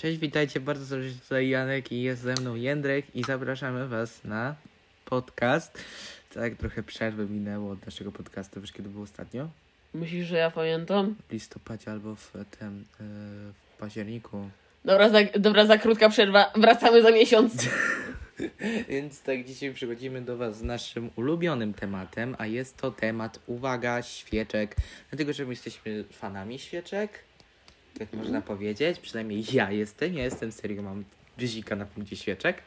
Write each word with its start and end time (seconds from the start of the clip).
Cześć, 0.00 0.18
witajcie 0.18 0.60
bardzo 0.60 0.86
serdecznie, 0.86 1.20
tutaj 1.20 1.48
Janek 1.48 1.92
i 1.92 2.02
jest 2.02 2.22
ze 2.22 2.34
mną 2.34 2.54
Jędrek 2.54 3.16
i 3.16 3.24
zapraszamy 3.24 3.88
was 3.88 4.24
na 4.24 4.54
podcast. 5.04 5.84
Tak, 6.34 6.54
trochę 6.54 6.82
przerwy 6.82 7.26
minęło 7.26 7.72
od 7.72 7.86
naszego 7.86 8.12
podcastu, 8.12 8.60
wiesz 8.60 8.72
kiedy 8.72 8.88
było 8.88 9.04
ostatnio? 9.04 9.48
Myślisz, 9.94 10.26
że 10.26 10.36
ja 10.36 10.50
pamiętam? 10.50 11.16
W 11.28 11.32
listopadzie 11.32 11.90
albo 11.90 12.14
w 12.14 12.32
tym, 12.58 12.84
yy, 13.00 13.06
w 13.74 13.78
październiku. 13.78 14.50
Dobra 14.84 15.08
za, 15.08 15.18
dobra, 15.38 15.66
za 15.66 15.78
krótka 15.78 16.08
przerwa. 16.08 16.52
Wracamy 16.56 17.02
za 17.02 17.10
miesiąc. 17.10 17.68
Więc 18.88 19.22
tak, 19.22 19.44
dzisiaj 19.44 19.74
przychodzimy 19.74 20.22
do 20.22 20.36
was 20.36 20.58
z 20.58 20.62
naszym 20.62 21.10
ulubionym 21.16 21.74
tematem, 21.74 22.36
a 22.38 22.46
jest 22.46 22.76
to 22.76 22.90
temat, 22.90 23.40
uwaga, 23.46 24.02
świeczek. 24.02 24.76
Dlatego, 25.10 25.32
że 25.32 25.44
my 25.44 25.50
jesteśmy 25.50 26.04
fanami 26.12 26.58
świeczek, 26.58 27.29
tak 27.98 28.12
można 28.12 28.40
powiedzieć, 28.40 28.98
przynajmniej 28.98 29.44
ja 29.52 29.70
jestem, 29.70 30.14
ja 30.14 30.24
jestem 30.24 30.52
serio, 30.52 30.82
mam 30.82 31.04
bzika 31.38 31.76
na 31.76 31.84
punkcie 31.86 32.16
świeczek. 32.16 32.62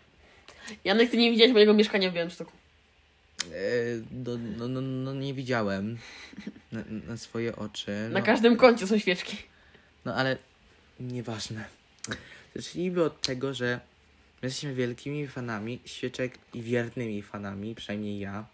Janek, 0.83 1.11
ty 1.11 1.17
nie 1.17 1.31
widziałeś 1.31 1.53
mojego 1.53 1.73
mieszkania 1.73 2.11
w 2.11 2.13
Białymstoku. 2.13 2.51
E, 3.43 3.55
no, 4.11 4.31
no, 4.57 4.67
no, 4.67 4.81
no 4.81 5.13
nie 5.13 5.33
widziałem 5.33 5.97
na, 6.71 6.83
na 7.07 7.17
swoje 7.17 7.55
oczy. 7.55 7.91
Na 8.11 8.19
No, 8.19 8.25
każdym 8.25 8.57
kącie 8.57 8.87
są 8.87 8.99
świeczki. 8.99 9.37
no 10.05 10.15
ale 10.15 10.37
nieważne. 10.99 11.65
Zacznijmy 12.55 13.03
od 13.03 13.21
tego, 13.21 13.53
że 13.53 13.79
my 14.41 14.47
jesteśmy 14.47 14.73
wielkimi 14.73 15.27
fanami 15.27 15.79
świeczek 15.85 16.37
i 16.53 16.61
wiernymi 16.61 17.21
fanami, 17.21 17.75
przynajmniej 17.75 18.19
ja. 18.19 18.45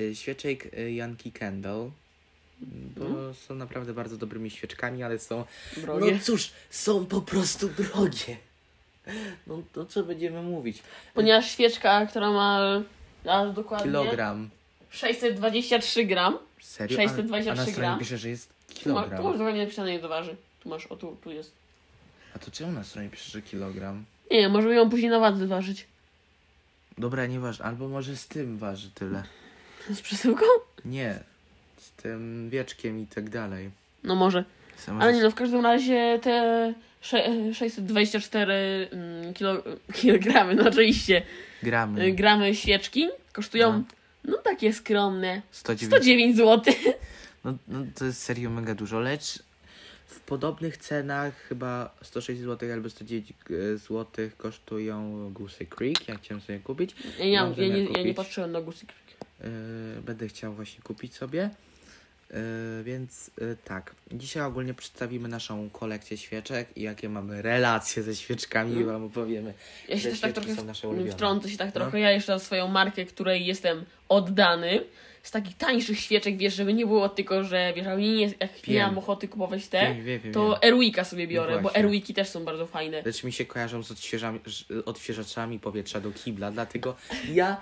e, 0.00 0.14
Świeczek 0.14 0.66
e, 0.74 0.90
Yankee 0.90 1.32
Bo 2.60 3.34
są 3.34 3.54
naprawdę 3.54 3.94
bardzo 3.94 4.16
dobrymi 4.16 4.50
świeczkami, 4.50 5.02
ale 5.02 5.18
są. 5.18 5.44
Drogie. 5.76 6.12
No 6.12 6.18
cóż, 6.22 6.50
są 6.70 7.06
po 7.06 7.20
prostu 7.22 7.68
drogie. 7.68 8.36
No 9.46 9.62
to 9.72 9.86
co 9.86 10.02
będziemy 10.02 10.42
mówić? 10.42 10.82
Ponieważ 11.14 11.50
świeczka, 11.50 12.06
która 12.06 12.30
ma 12.30 12.82
aż 13.26 13.54
dokładnie 13.54 13.86
Kilogram. 13.86 14.50
623 14.90 16.04
gram. 16.04 16.38
Serio? 16.60 16.96
623 16.96 17.50
a, 17.50 17.62
a 17.62 17.66
na 17.66 17.72
gram. 17.72 17.98
pisze, 17.98 18.18
że 18.18 18.28
jest 18.28 18.48
Tu, 18.48 18.74
ma, 18.74 18.80
kilogram. 19.02 19.22
tu 19.22 19.28
masz 19.28 19.38
dokładnie 19.38 19.60
napisane 19.62 19.94
ile 19.94 20.08
waży. 20.08 20.36
Tu 20.60 20.68
masz, 20.68 20.86
o 20.86 20.96
tu, 20.96 21.16
tu 21.24 21.30
jest. 21.30 21.52
A 22.34 22.38
to 22.38 22.50
czemu 22.50 22.72
na 22.72 22.84
stronie 22.84 23.08
pisze, 23.08 23.30
że 23.30 23.42
kilogram? 23.42 24.04
Nie 24.30 24.48
możemy 24.48 24.74
ją 24.74 24.90
później 24.90 25.10
na 25.10 25.18
wadze 25.18 25.46
ważyć. 25.46 25.86
Dobra, 26.98 27.26
nieważne. 27.26 27.64
Albo 27.64 27.88
może 27.88 28.16
z 28.16 28.26
tym 28.26 28.58
waży 28.58 28.90
tyle. 28.90 29.22
Z 29.94 30.00
przesyłką? 30.00 30.44
Nie. 30.84 31.20
Z 31.86 31.90
tym 32.02 32.50
wieczkiem 32.50 33.00
i 33.02 33.06
tak 33.06 33.30
dalej. 33.30 33.70
No 34.04 34.14
może. 34.14 34.44
Samo, 34.76 35.00
Ale 35.02 35.12
nie 35.12 35.22
no, 35.22 35.30
w 35.30 35.34
każdym 35.34 35.60
razie 35.60 36.18
te 36.22 36.74
sze- 37.00 37.54
624 37.54 38.52
mm, 38.92 39.34
kilo, 39.34 39.62
kilogramy, 39.94 40.54
no 40.54 40.68
oczywiście, 40.68 41.16
y, 41.18 41.66
Gramy. 41.66 42.12
gramy 42.12 42.54
świeczki 42.54 43.08
kosztują 43.32 43.72
No. 43.72 43.82
no 44.24 44.38
takie 44.38 44.72
skromne 44.72 45.42
109. 45.50 45.92
109 45.94 46.36
zł. 46.36 46.74
No, 47.44 47.54
no 47.68 47.84
to 47.98 48.04
jest 48.04 48.22
serio 48.22 48.50
mega 48.50 48.74
dużo, 48.74 49.00
lecz 49.00 49.42
w 50.06 50.20
podobnych 50.20 50.76
cenach 50.76 51.34
chyba 51.48 51.94
106 52.02 52.40
zł 52.40 52.72
albo 52.72 52.90
109 52.90 53.32
zł 53.76 54.06
kosztują 54.36 55.30
Goose 55.32 55.64
Creek. 55.66 56.08
Ja 56.08 56.14
chciałem 56.16 56.40
sobie 56.40 56.58
kupić. 56.58 56.96
Ja 57.18 57.24
nie, 57.26 57.40
Mam 57.40 57.50
mam, 57.50 57.58
ja, 57.58 57.66
zamiar 57.68 57.78
nie, 57.78 57.84
ja 57.84 57.88
nie 57.90 57.96
kupić. 57.98 58.16
patrzyłem 58.16 58.52
na 58.52 58.60
Gusy 58.60 58.86
Creek. 58.86 59.06
Yy, 59.96 60.02
będę 60.02 60.28
chciał 60.28 60.54
właśnie 60.54 60.82
kupić 60.82 61.14
sobie. 61.14 61.50
Yy, 62.30 62.84
więc 62.84 63.30
yy, 63.40 63.56
tak, 63.64 63.94
dzisiaj 64.12 64.42
ogólnie 64.42 64.74
przedstawimy 64.74 65.28
naszą 65.28 65.70
kolekcję 65.70 66.16
świeczek 66.16 66.68
i 66.76 66.82
jakie 66.82 67.08
mamy 67.08 67.42
relacje 67.42 68.02
ze 68.02 68.16
świeczkami 68.16 68.80
i 68.80 68.84
wam 68.84 69.04
opowiemy. 69.04 69.54
Ja 69.88 69.98
się 69.98 70.10
też 70.10 70.20
tak 70.20 70.32
trochę 70.32 70.54
wtrącę 71.10 71.50
się 71.50 71.56
tak 71.56 71.66
No. 71.74 71.80
trochę. 71.80 72.00
Ja 72.00 72.10
jeszcze 72.10 72.32
na 72.32 72.38
swoją 72.38 72.68
markę, 72.68 73.04
której 73.04 73.46
jestem 73.46 73.84
oddany. 74.08 74.84
Z 75.22 75.30
takich 75.30 75.56
tańszych 75.56 76.00
świeczek, 76.00 76.36
wiesz, 76.36 76.54
żeby 76.54 76.74
nie 76.74 76.86
było 76.86 77.08
tylko, 77.08 77.44
że 77.44 77.72
wiesz, 77.76 77.86
ale 77.86 78.00
nie, 78.00 78.22
jak 78.22 78.40
nie 78.40 78.74
Wiem. 78.74 78.86
mam 78.86 78.98
ochoty 78.98 79.28
kupować 79.28 79.68
te, 79.68 79.80
Wiem, 79.80 80.04
wiem, 80.04 80.20
wiem, 80.20 80.32
to 80.32 80.50
wiem. 80.50 80.58
Airwicka 80.62 81.04
sobie 81.04 81.26
biorę, 81.26 81.56
No 81.56 81.62
bo. 81.62 81.76
Airwiki 81.76 82.14
też 82.14 82.28
są 82.28 82.44
bardzo 82.44 82.66
fajne. 82.66 83.02
Lecz 83.04 83.24
mi 83.24 83.32
się 83.32 83.44
kojarzą 83.44 83.82
z 83.82 83.92
odświeżaczami 84.86 85.58
powietrza 85.58 86.00
do 86.00 86.10
kibla, 86.12 86.50
dlatego 86.50 86.96
ja 87.32 87.60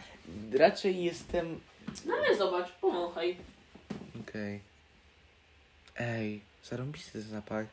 raczej 0.59 1.05
jestem... 1.05 1.61
No 2.07 2.15
ale 2.15 2.37
zobacz, 2.37 2.73
pomachaj. 2.73 3.37
Okej. 4.35 4.61
Ej, 5.97 6.41
zarąbisty 6.65 7.23
zapach. 7.23 7.67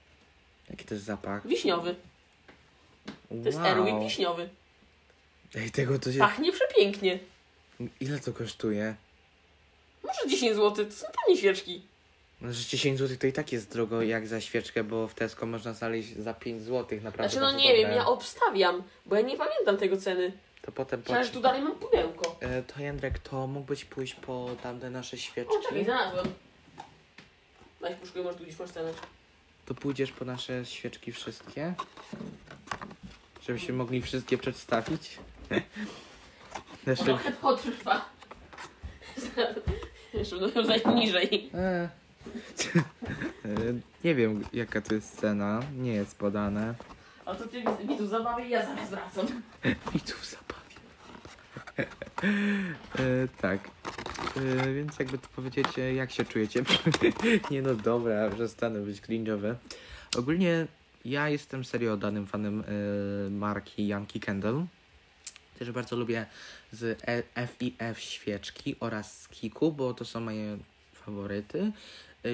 Jaki 0.69 0.85
to 0.85 0.93
jest 0.93 1.05
zapach? 1.05 1.47
Wiśniowy. 1.47 1.95
To 3.29 3.35
jest 3.45 3.59
Airwick 3.59 3.99
wiśniowy. 3.99 4.49
Ej, 5.55 5.71
tego 5.71 5.99
to 5.99 6.11
się... 6.13 6.19
Pachnie 6.19 6.51
przepięknie. 6.51 7.19
Ile 7.99 8.19
to 8.19 8.33
kosztuje? 8.33 8.95
Może 10.03 10.27
10 10.29 10.55
zł, 10.55 10.85
to 10.85 10.91
są 10.91 11.07
tanie 11.25 11.37
świeczki. 11.37 11.81
No, 12.41 12.53
że 12.53 12.63
10 12.65 12.99
zł 12.99 13.17
to 13.17 13.27
i 13.27 13.33
tak 13.33 13.51
jest 13.51 13.71
drogo 13.71 14.01
jak 14.01 14.27
za 14.27 14.41
świeczkę, 14.41 14.83
bo 14.83 15.07
w 15.07 15.13
Tesco 15.13 15.45
można 15.45 15.73
znaleźć 15.73 16.15
za 16.17 16.33
5 16.33 16.61
zł, 16.61 16.99
naprawdę 17.01 17.23
Znaczy 17.23 17.35
no 17.35 17.41
bardzo 17.45 17.57
nie 17.57 17.69
dobre. 17.73 17.81
wiem, 17.87 17.91
ja 17.97 18.05
obstawiam, 18.07 18.83
bo 19.05 19.15
ja 19.15 19.21
nie 19.21 19.37
pamiętam 19.37 19.77
tego 19.77 19.97
ceny. 19.97 20.31
To 20.61 20.71
potem 20.71 21.03
po... 21.03 21.13
tu 21.33 21.41
dalej 21.41 21.61
mam 21.61 21.75
pudełko. 21.75 22.35
e, 22.39 22.63
To 22.63 22.81
Jędrek, 22.81 23.19
to 23.19 23.47
mógłbyś 23.47 23.85
pójść 23.85 24.13
po 24.13 24.49
tamte 24.63 24.89
nasze 24.89 25.17
O, 25.17 25.19
świeczki? 25.19 25.53
czekaj, 25.63 25.83
znalazłem. 25.85 26.25
Daj, 27.81 27.95
poszukuję, 27.95 28.23
może 28.23 28.37
tu 28.37 28.43
gdzieś 28.43 28.59
masz 28.59 28.71
cenę. 28.71 28.93
To 29.65 29.73
pójdziesz 29.73 30.11
po 30.11 30.25
nasze 30.25 30.65
świeczki 30.65 31.11
wszystkie? 31.11 31.73
Żebyśmy 33.47 33.73
mogli 33.73 34.01
wszystkie 34.01 34.37
przedstawić? 34.37 35.19
Nasze... 36.85 37.03
Trochę 37.03 37.31
potrwa. 37.31 38.05
Jeszcze 40.13 40.39
będą 40.39 40.65
zajść 40.65 40.85
niżej. 40.85 41.49
E. 41.53 41.89
E, 43.45 43.49
Nie 44.03 44.15
wiem 44.15 44.43
jaka 44.53 44.81
to 44.81 44.93
jest 44.93 45.19
cena, 45.19 45.59
nie 45.77 45.93
jest 45.93 46.17
podane. 46.17 46.73
A 47.25 47.35
to 47.35 47.47
ty 47.47 47.63
widzów 47.87 48.09
zabawię 48.09 48.49
ja 48.49 48.65
zaraz 48.65 48.89
wracam. 48.89 49.27
Widzów 49.93 50.25
zabawi. 50.25 50.75
e, 52.99 53.27
tak. 53.41 53.59
E, 54.37 54.73
więc 54.73 54.99
jakby 54.99 55.17
to 55.17 55.27
powiedzieć, 55.35 55.67
e, 55.79 55.93
jak 55.93 56.11
się 56.11 56.25
czujecie? 56.25 56.63
nie 57.51 57.61
no 57.61 57.75
dobra, 57.75 58.29
przestanę 58.29 58.79
być 58.79 59.01
cringe'owy. 59.01 59.55
Ogólnie 60.17 60.67
ja 61.05 61.29
jestem 61.29 61.65
serio 61.65 61.93
oddanym 61.93 62.27
fanem 62.27 62.63
e, 63.27 63.29
marki 63.29 63.87
Yankee 63.87 64.19
Candle. 64.19 64.65
Też 65.59 65.71
bardzo 65.71 65.95
lubię 65.95 66.25
z 66.71 66.99
E- 67.07 67.47
FIF 67.47 67.99
świeczki 67.99 68.75
oraz 68.79 69.21
z 69.21 69.27
Kiku, 69.27 69.71
bo 69.71 69.93
to 69.93 70.05
są 70.05 70.19
moje 70.19 70.57
faworyty, 70.93 71.59
y, 71.59 71.71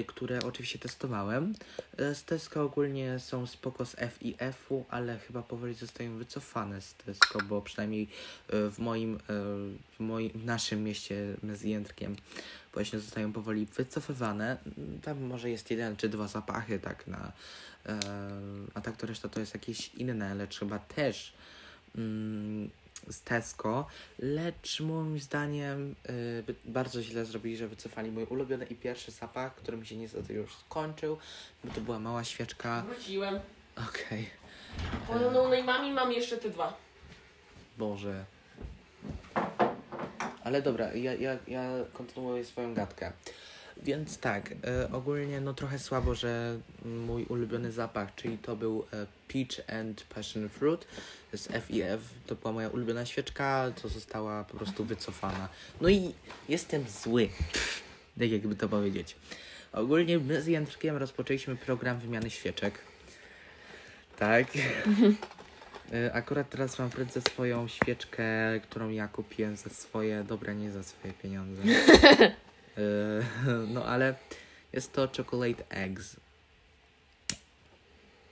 które 0.06 0.38
oczywiście 0.44 0.78
testowałem. 0.78 1.54
Z 1.98 2.24
Tesco 2.24 2.62
ogólnie 2.62 3.18
są 3.18 3.46
spoko 3.46 3.86
z 3.86 3.96
FIF-u, 4.18 4.84
ale 4.88 5.18
chyba 5.18 5.42
powoli 5.42 5.74
zostają 5.74 6.16
wycofane 6.16 6.80
z 6.80 6.94
Tesco, 6.94 7.38
bo 7.48 7.62
przynajmniej 7.62 8.08
e, 8.48 8.70
w 8.70 8.78
moim, 8.78 9.18
w 9.98 10.00
moim, 10.00 10.30
w 10.30 10.44
naszym 10.44 10.84
mieście 10.84 11.36
z 11.54 11.62
Jędrkiem 11.62 12.16
właśnie 12.72 12.98
zostają 12.98 13.32
powoli 13.32 13.66
wycofywane. 13.66 14.56
Tam 15.02 15.20
może 15.20 15.50
jest 15.50 15.70
jeden 15.70 15.96
czy 15.96 16.08
dwa 16.08 16.28
zapachy, 16.28 16.78
tak 16.78 17.06
na. 17.06 17.32
A 18.74 18.80
tak 18.80 18.96
to 18.96 19.06
reszta 19.06 19.28
to 19.28 19.40
jest 19.40 19.54
jakieś 19.54 19.94
inne, 19.94 20.34
lecz 20.34 20.58
chyba 20.58 20.78
też 20.78 21.32
mm, 21.96 22.70
z 23.10 23.20
Tesco, 23.20 23.86
lecz 24.18 24.80
moim 24.80 25.18
zdaniem 25.18 25.94
y, 26.48 26.54
bardzo 26.64 27.02
źle 27.02 27.24
zrobili, 27.24 27.56
że 27.56 27.68
wycofali 27.68 28.10
mój 28.10 28.24
ulubiony 28.24 28.64
i 28.64 28.74
pierwszy 28.74 29.10
zapach, 29.10 29.54
który 29.54 29.76
mi 29.76 29.86
się 29.86 29.96
niestety 29.96 30.34
już 30.34 30.54
skończył, 30.56 31.18
bo 31.64 31.74
to 31.74 31.80
była 31.80 31.98
mała 31.98 32.24
świeczka. 32.24 32.84
Wróciłem. 32.88 33.40
Okej, 33.88 34.30
Po 35.06 35.18
no 35.18 35.30
name'ami 35.30 35.92
mam 35.92 36.12
jeszcze 36.12 36.36
te 36.36 36.50
dwa. 36.50 36.76
Boże. 37.78 38.24
Ale 40.44 40.62
dobra, 40.62 40.92
ja, 40.92 41.14
ja, 41.14 41.38
ja 41.46 41.70
kontynuuję 41.92 42.44
swoją 42.44 42.74
gadkę. 42.74 43.12
Więc 43.82 44.18
tak, 44.18 44.52
e, 44.52 44.92
ogólnie 44.92 45.40
no 45.40 45.54
trochę 45.54 45.78
słabo, 45.78 46.14
że 46.14 46.58
mój 46.84 47.24
ulubiony 47.24 47.72
zapach, 47.72 48.14
czyli 48.14 48.38
to 48.38 48.56
był 48.56 48.84
e, 48.92 49.06
Peach 49.28 49.80
and 49.80 50.02
Passion 50.02 50.48
Fruit 50.48 50.86
z 51.32 51.48
FIF, 51.48 52.14
to 52.26 52.34
była 52.34 52.52
moja 52.52 52.68
ulubiona 52.68 53.06
świeczka, 53.06 53.72
to 53.82 53.88
została 53.88 54.44
po 54.44 54.56
prostu 54.56 54.84
wycofana. 54.84 55.48
No 55.80 55.88
i 55.88 56.14
jestem 56.48 56.84
zły, 56.88 57.28
tak 58.18 58.30
jakby 58.30 58.56
to 58.56 58.68
powiedzieć. 58.68 59.16
Ogólnie 59.72 60.18
my 60.18 60.42
z 60.42 60.46
Jędrkiem 60.46 60.96
rozpoczęliśmy 60.96 61.56
program 61.56 61.98
wymiany 61.98 62.30
świeczek. 62.30 62.78
Tak. 64.18 64.46
E, 65.92 66.12
Akurat 66.12 66.50
teraz 66.50 66.78
mam 66.78 66.90
ręce 66.98 67.20
swoją 67.20 67.68
świeczkę, 67.68 68.24
którą 68.62 68.88
ja 68.88 69.08
kupiłem 69.08 69.56
za 69.56 69.70
swoje, 69.70 70.24
dobra, 70.24 70.52
nie 70.52 70.70
za 70.70 70.82
swoje 70.82 71.12
pieniądze. 71.14 71.62
E, 72.78 72.82
No 73.74 73.84
ale 73.84 74.14
jest 74.72 74.92
to 74.92 75.08
Chocolate 75.16 75.64
Eggs. 75.70 76.16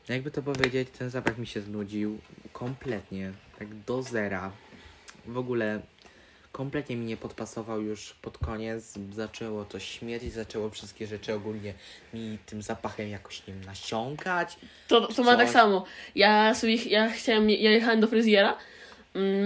Jakby 0.08 0.30
to 0.30 0.42
powiedzieć, 0.42 0.88
ten 0.98 1.10
zapach 1.10 1.38
mi 1.38 1.46
się 1.46 1.60
znudził 1.60 2.18
kompletnie, 2.52 3.32
tak 3.58 3.74
do 3.74 4.02
zera. 4.02 4.52
W 5.26 5.38
ogóle 5.38 5.80
kompletnie 6.52 6.96
mi 6.96 7.06
nie 7.06 7.16
podpasował 7.16 7.82
już 7.82 8.14
pod 8.22 8.38
koniec. 8.38 8.94
Zaczęło 9.12 9.64
to 9.64 9.78
śmierdzić, 9.78 10.32
zaczęło 10.32 10.70
wszystkie 10.70 11.06
rzeczy 11.06 11.34
ogólnie 11.34 11.74
mi 12.14 12.38
tym 12.46 12.62
zapachem 12.62 13.08
jakoś 13.08 13.42
wiem, 13.48 13.64
nasiąkać. 13.64 14.58
To, 14.88 15.06
to 15.06 15.22
ma 15.22 15.36
tak 15.36 15.50
samo. 15.50 15.84
Ja 16.14 16.54
sobie, 16.54 16.74
ja 16.74 17.10
chciałem, 17.10 17.50
ja 17.50 17.70
jechałem 17.70 18.00
do 18.00 18.06
fryzjera, 18.06 18.56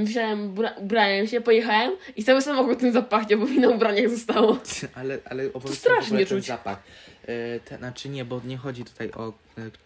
wziąłem, 0.05 0.55
bra, 0.55 0.71
ubrałem 0.77 1.27
się, 1.27 1.41
pojechałem 1.41 1.93
i 2.17 2.25
cały 2.25 2.43
samochód 2.43 2.79
tym 2.79 2.93
zapachnie, 2.93 3.37
bo 3.37 3.47
mi 3.47 3.59
na 3.59 3.69
ubraniach 3.69 4.11
zostało. 4.11 4.59
Ale, 4.95 5.19
ale 5.25 5.51
strasznie 5.73 6.27
czuć. 6.27 6.47
zapach. 6.47 6.83
E, 7.27 7.61
te, 7.61 7.77
znaczy 7.79 8.09
nie, 8.09 8.25
bo 8.25 8.41
nie 8.45 8.57
chodzi 8.57 8.85
tutaj 8.85 9.11
o 9.13 9.29
e, 9.29 9.33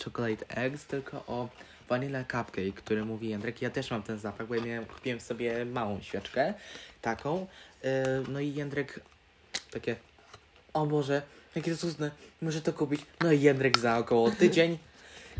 chocolate 0.05 0.57
eggs, 0.57 0.87
tylko 0.87 1.17
o 1.27 1.49
vanilla 1.89 2.25
cupcake, 2.25 2.73
który 2.75 3.05
mówi 3.05 3.29
Jędrek. 3.29 3.63
Ja 3.63 3.71
też 3.71 3.91
mam 3.91 4.03
ten 4.03 4.19
zapach, 4.19 4.47
bo 4.47 4.55
ja 4.55 4.63
miałem, 4.63 4.85
kupiłem 4.85 5.21
sobie 5.21 5.65
małą 5.65 6.01
świeczkę, 6.01 6.55
taką. 7.03 7.47
E, 7.85 8.05
no 8.29 8.41
i 8.41 8.55
Jędrek 8.55 9.01
takie, 9.71 9.97
o 10.75 10.87
Boże, 10.87 11.23
jakie 11.57 11.71
to 11.71 11.77
cudne, 11.77 12.11
muszę 12.43 12.61
to 12.61 12.73
kupić. 12.73 13.01
No 13.21 13.33
i 13.33 13.41
Jędrek 13.41 13.79
za 13.79 13.99
około 13.99 14.31
tydzień. 14.31 14.79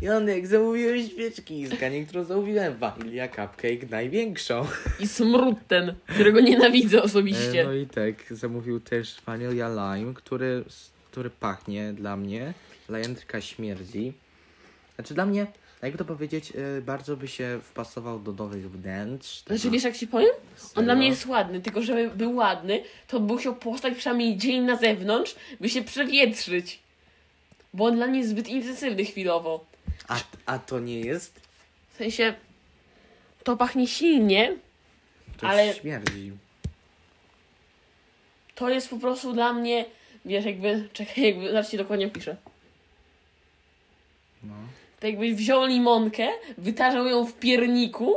Janek, 0.01 0.47
zamówiłem 0.47 1.07
świeczki 1.07 1.67
z 1.67 1.79
Ganie, 1.79 2.05
którą 2.05 2.23
zamówiłem. 2.23 2.77
Vanilla 2.77 3.27
cupcake 3.27 3.89
największą. 3.89 4.65
I 4.99 5.07
smród 5.07 5.55
ten, 5.67 5.95
którego 6.07 6.39
nienawidzę 6.39 7.03
osobiście. 7.03 7.61
E, 7.61 7.63
No 7.63 7.73
i 7.73 7.87
tak, 7.87 8.15
zamówił 8.31 8.79
też 8.79 9.15
Vanilla 9.25 9.95
Lime, 9.95 10.13
który, 10.13 10.63
który 11.11 11.29
pachnie 11.29 11.93
dla 11.93 12.17
mnie. 12.17 12.53
Dla 12.87 12.99
Jędrka 12.99 13.41
śmierdzi. 13.41 14.13
Znaczy 14.95 15.13
dla 15.13 15.25
mnie, 15.25 15.47
jakby 15.81 15.97
to 15.97 16.05
powiedzieć, 16.05 16.53
e, 16.77 16.81
bardzo 16.81 17.17
by 17.17 17.27
się 17.27 17.59
wpasował 17.63 18.19
do 18.19 18.31
nowych 18.31 18.71
wnętrz. 18.71 19.43
Znaczy, 19.43 19.61
tego- 19.61 19.73
wiesz 19.73 19.83
jak 19.83 19.97
ci 19.97 20.07
powiem? 20.07 20.29
On 20.75 20.83
dla 20.85 20.95
mnie 20.95 21.07
jest 21.07 21.25
ładny, 21.25 21.61
tylko 21.61 21.81
żeby 21.81 22.09
był 22.15 22.35
ładny, 22.35 22.83
to 23.07 23.19
by 23.19 23.33
musiał 23.33 23.55
postać 23.55 23.93
przynajmniej 23.97 24.37
dzień 24.37 24.63
na 24.63 24.75
zewnątrz, 24.75 25.35
by 25.59 25.69
się 25.69 25.81
przewietrzyć. 25.81 26.79
Bo 27.73 27.85
on 27.85 27.95
dla 27.95 28.07
mnie 28.07 28.19
jest 28.19 28.31
zbyt 28.31 28.47
intensywny 28.47 29.05
chwilowo. 29.05 29.65
A, 30.07 30.19
a 30.45 30.59
to 30.59 30.79
nie 30.79 30.99
jest? 30.99 31.39
W 31.93 31.97
sensie, 31.97 32.33
to 33.43 33.57
pachnie 33.57 33.87
silnie, 33.87 34.55
To 35.37 35.47
Ale- 35.47 35.73
śmierdzi. 35.73 36.31
to 38.55 38.69
jest 38.69 38.89
po 38.89 38.97
prostu 38.97 39.33
dla 39.33 39.53
mnie, 39.53 39.85
wiesz, 40.25 40.45
jakby, 40.45 40.89
czekaj, 40.93 41.23
jakby, 41.23 41.47
zaraz 41.51 41.71
ci 41.71 41.77
dokładnie 41.77 42.09
piszę. 42.09 42.35
No. 44.43 44.53
Tak 44.99 45.09
jakby 45.09 45.35
wziął 45.35 45.65
limonkę, 45.65 46.27
wytarzał 46.57 47.07
ją 47.07 47.25
w 47.25 47.33
pierniku, 47.33 48.15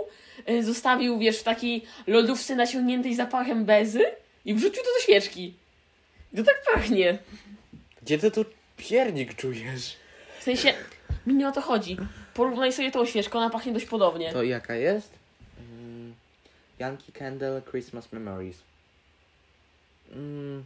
y, 0.51 0.65
zostawił, 0.65 1.19
wiesz, 1.19 1.39
w 1.39 1.43
takiej 1.43 1.85
lodówce 2.07 2.57
nasiągniętej 2.57 3.15
zapachem 3.15 3.65
bezy 3.65 4.05
i 4.45 4.55
wrzucił 4.55 4.83
to 4.83 4.89
do 4.99 5.03
świeczki. 5.03 5.55
I 6.33 6.37
to 6.37 6.45
tak 6.45 6.63
pachnie. 6.75 7.19
Gdzie 8.03 8.19
ty 8.19 8.31
tu 8.31 8.45
piernik 8.77 9.35
czujesz? 9.35 9.97
W 10.41 10.43
sensie, 10.43 10.75
mi 11.29 11.35
nie 11.35 11.49
o 11.49 11.53
to 11.53 11.61
chodzi. 11.61 11.97
Porównaj 12.35 12.73
sobie 12.73 12.91
tą 12.91 13.07
świeczkę, 13.07 13.39
ona 13.39 13.51
pachnie 13.51 13.73
dość 13.73 13.87
podobnie. 13.87 14.33
To 14.33 14.43
jaka 14.43 14.75
jest? 14.75 15.11
Mm, 15.59 16.15
Yankee 16.81 17.13
Candle 17.13 17.63
Christmas 17.71 18.13
Memories. 18.13 18.63
Mm, 20.13 20.65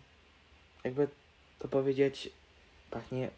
jakby 0.85 1.09
to 1.59 1.69
powiedzieć, 1.69 2.31
pachnie 2.91 3.29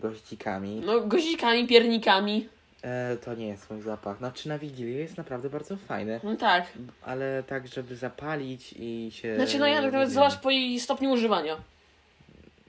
goździkami. 0.00 0.82
No, 0.84 1.00
gozikami, 1.00 1.66
piernikami. 1.66 2.48
E, 2.82 3.16
to 3.16 3.34
nie 3.34 3.48
jest 3.48 3.70
mój 3.70 3.82
zapach. 3.82 4.18
Znaczy 4.18 4.48
na 4.48 4.58
Wigilię 4.58 4.98
jest 4.98 5.16
naprawdę 5.16 5.50
bardzo 5.50 5.76
fajny. 5.76 6.20
No 6.24 6.36
tak. 6.36 6.72
Ale 7.02 7.42
tak, 7.46 7.68
żeby 7.68 7.96
zapalić 7.96 8.74
i 8.78 9.10
się... 9.12 9.36
Znaczy, 9.36 9.58
no 9.58 9.66
ja 9.66 9.82
tak 9.82 9.92
nawet 9.92 10.12
zobacz 10.12 10.36
po 10.36 10.50
jej 10.50 10.80
stopniu 10.80 11.10
używania. 11.10 11.56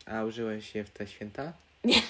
A 0.05 0.23
użyłeś 0.23 0.75
je 0.75 0.83
w 0.83 0.89
te 0.89 1.07
święta? 1.07 1.53
Nie. 1.83 2.01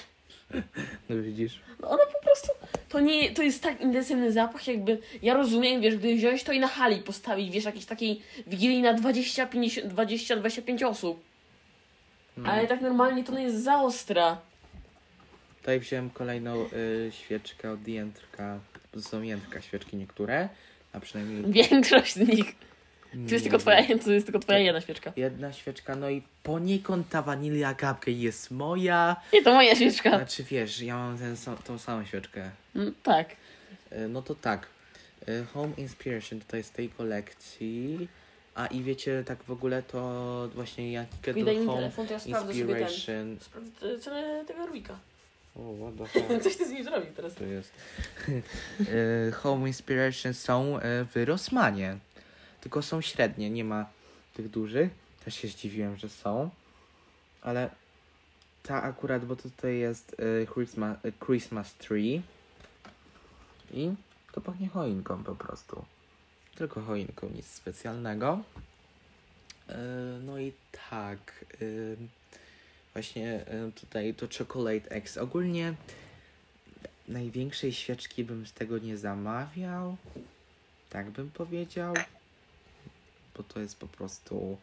No 1.08 1.22
widzisz? 1.22 1.60
No 1.80 1.90
ona 1.90 2.02
po 2.12 2.24
prostu, 2.24 2.48
to 2.88 3.00
nie, 3.00 3.30
to 3.30 3.42
jest 3.42 3.62
tak 3.62 3.80
intensywny 3.80 4.32
zapach, 4.32 4.68
jakby, 4.68 4.98
ja 5.22 5.34
rozumiem, 5.34 5.80
wiesz, 5.80 5.96
gdy 5.96 6.14
wziąć 6.14 6.44
to 6.44 6.52
i 6.52 6.60
na 6.60 6.68
hali 6.68 7.02
postawić, 7.02 7.50
wiesz, 7.50 7.64
jakiejś 7.64 7.86
takiej 7.86 8.22
wigilii 8.46 8.82
na 8.82 8.94
20, 8.94 9.46
50, 9.46 9.86
20, 9.86 10.36
25 10.36 10.82
osób. 10.82 11.24
No. 12.36 12.50
Ale 12.50 12.66
tak 12.66 12.80
normalnie 12.80 13.24
to 13.24 13.34
nie 13.34 13.42
jest 13.42 13.64
za 13.64 13.80
ostra. 13.80 14.38
Tutaj 15.58 15.80
wziąłem 15.80 16.10
kolejną 16.10 16.66
y, 16.72 17.10
świeczkę 17.12 17.72
od 17.72 17.88
Jędrka. 17.88 18.60
To 18.92 19.02
są 19.02 19.22
Jędrka 19.22 19.60
świeczki 19.60 19.96
niektóre. 19.96 20.48
A 20.92 21.00
przynajmniej... 21.00 21.52
Większość 21.52 22.14
z 22.14 22.28
nich. 22.28 22.54
To 23.28 23.34
jest 23.34 23.44
tylko 23.44 23.58
twoja, 23.58 23.80
jest 23.80 24.06
tylko 24.26 24.38
twoja 24.38 24.58
jedna 24.58 24.80
świeczka. 24.80 25.12
Jedna 25.16 25.52
świeczka, 25.52 25.96
no 25.96 26.10
i 26.10 26.22
poniekąd 26.42 27.08
ta 27.08 27.22
wanilia 27.22 27.70
cupcake 27.74 28.08
jest 28.12 28.50
moja. 28.50 29.16
Nie, 29.32 29.42
to 29.42 29.54
moja 29.54 29.74
świeczka. 29.74 30.10
Znaczy 30.10 30.44
wiesz, 30.44 30.80
ja 30.80 30.96
mam 30.96 31.18
ten, 31.18 31.36
tą 31.64 31.78
samą 31.78 32.04
świeczkę. 32.04 32.50
Mm, 32.76 32.94
tak. 33.02 33.28
E, 33.90 34.08
No 34.08 34.22
to 34.22 34.34
tak. 34.34 34.66
E, 35.28 35.44
Home 35.44 35.72
Inspiration 35.76 36.40
to 36.48 36.56
jest 36.56 36.72
tej 36.72 36.88
kolekcji. 36.88 38.08
A 38.54 38.66
i 38.66 38.82
wiecie, 38.82 39.22
tak 39.26 39.42
w 39.42 39.50
ogóle 39.50 39.82
to 39.82 40.48
właśnie 40.54 40.92
Yankee 40.92 41.16
Daj 41.24 41.34
Candle 41.34 41.54
mi 41.54 41.66
Home 41.66 41.78
telefon, 41.78 42.06
to 42.06 42.12
ja 42.12 42.18
sprawdzę 42.18 42.52
sobie 42.52 42.74
ten. 42.74 42.82
Inspiration. 42.82 43.36
Sprawdzę 43.40 43.98
cenę 44.00 44.44
tego 44.46 44.66
Rubika. 44.66 44.98
O, 45.56 45.74
what 45.92 46.12
the 46.12 46.20
fuck. 46.20 46.42
Coś 46.42 46.56
ty 46.56 46.66
z 46.68 46.70
nim 46.70 46.84
zrobił 46.84 47.12
teraz. 47.16 47.34
to 47.34 47.44
jest. 47.44 47.72
E, 49.28 49.30
Home 49.32 49.66
Inspiration 49.68 50.34
są 50.34 50.78
w 50.82 51.22
Rossmanie. 51.24 51.96
Tylko 52.66 52.82
są 52.82 53.00
średnie, 53.00 53.50
nie 53.50 53.64
ma 53.64 53.86
tych 54.34 54.48
dużych. 54.50 54.90
Też 55.24 55.34
się 55.34 55.48
zdziwiłem, 55.48 55.96
że 55.96 56.08
są. 56.08 56.50
Ale 57.42 57.70
ta 58.62 58.82
akurat, 58.82 59.24
bo 59.24 59.36
tutaj 59.36 59.78
jest 59.78 60.16
e, 60.42 60.46
Christmas, 60.46 60.98
e, 61.04 61.12
Christmas 61.26 61.74
Tree. 61.74 62.22
I 63.72 63.90
to 64.32 64.40
pachnie 64.40 64.68
choinką 64.68 65.24
po 65.24 65.34
prostu. 65.34 65.84
Tylko 66.54 66.80
choinką, 66.82 67.28
nic 67.28 67.46
specjalnego. 67.46 68.40
E, 69.68 69.76
No 70.24 70.38
i 70.38 70.52
tak. 70.90 71.44
e, 71.54 71.66
Właśnie 72.92 73.46
e, 73.46 73.72
tutaj 73.72 74.14
to 74.14 74.26
Chocolate 74.38 74.90
X. 74.90 75.16
Ogólnie 75.18 75.74
największej 77.08 77.72
świeczki 77.72 78.24
bym 78.24 78.46
z 78.46 78.52
tego 78.52 78.78
nie 78.78 78.96
zamawiał. 78.96 79.96
Tak 80.90 81.10
bym 81.10 81.30
powiedział. 81.30 81.94
Bo 83.36 83.42
to 83.42 83.60
jest 83.60 83.78
po 83.78 83.86
prostu. 83.86 84.56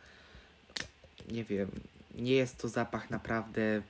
Nie 1.32 1.44
wiem. 1.44 1.72
Nie 2.16 2.34
jest 2.34 2.58
to 2.58 2.68
zapach 2.70 3.10
naprawdę 3.10 3.82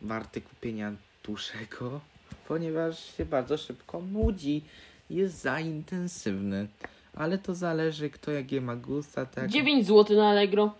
warty 0.00 0.40
kupienia 0.40 0.92
dłuższego, 1.24 2.00
ponieważ 2.48 3.16
się 3.16 3.24
bardzo 3.24 3.58
szybko 3.58 4.02
nudzi. 4.12 4.62
Jest 5.10 5.40
za 5.40 5.60
intensywny. 5.60 6.68
Ale 7.14 7.38
to 7.38 7.54
zależy, 7.54 8.10
kto 8.10 8.30
jakie 8.30 8.60
ma 8.60 8.76
gusta, 8.76 9.26
tak. 9.26 9.48
9 9.48 9.86
zł 9.86 10.16
na 10.16 10.28
Allegro. 10.28 10.74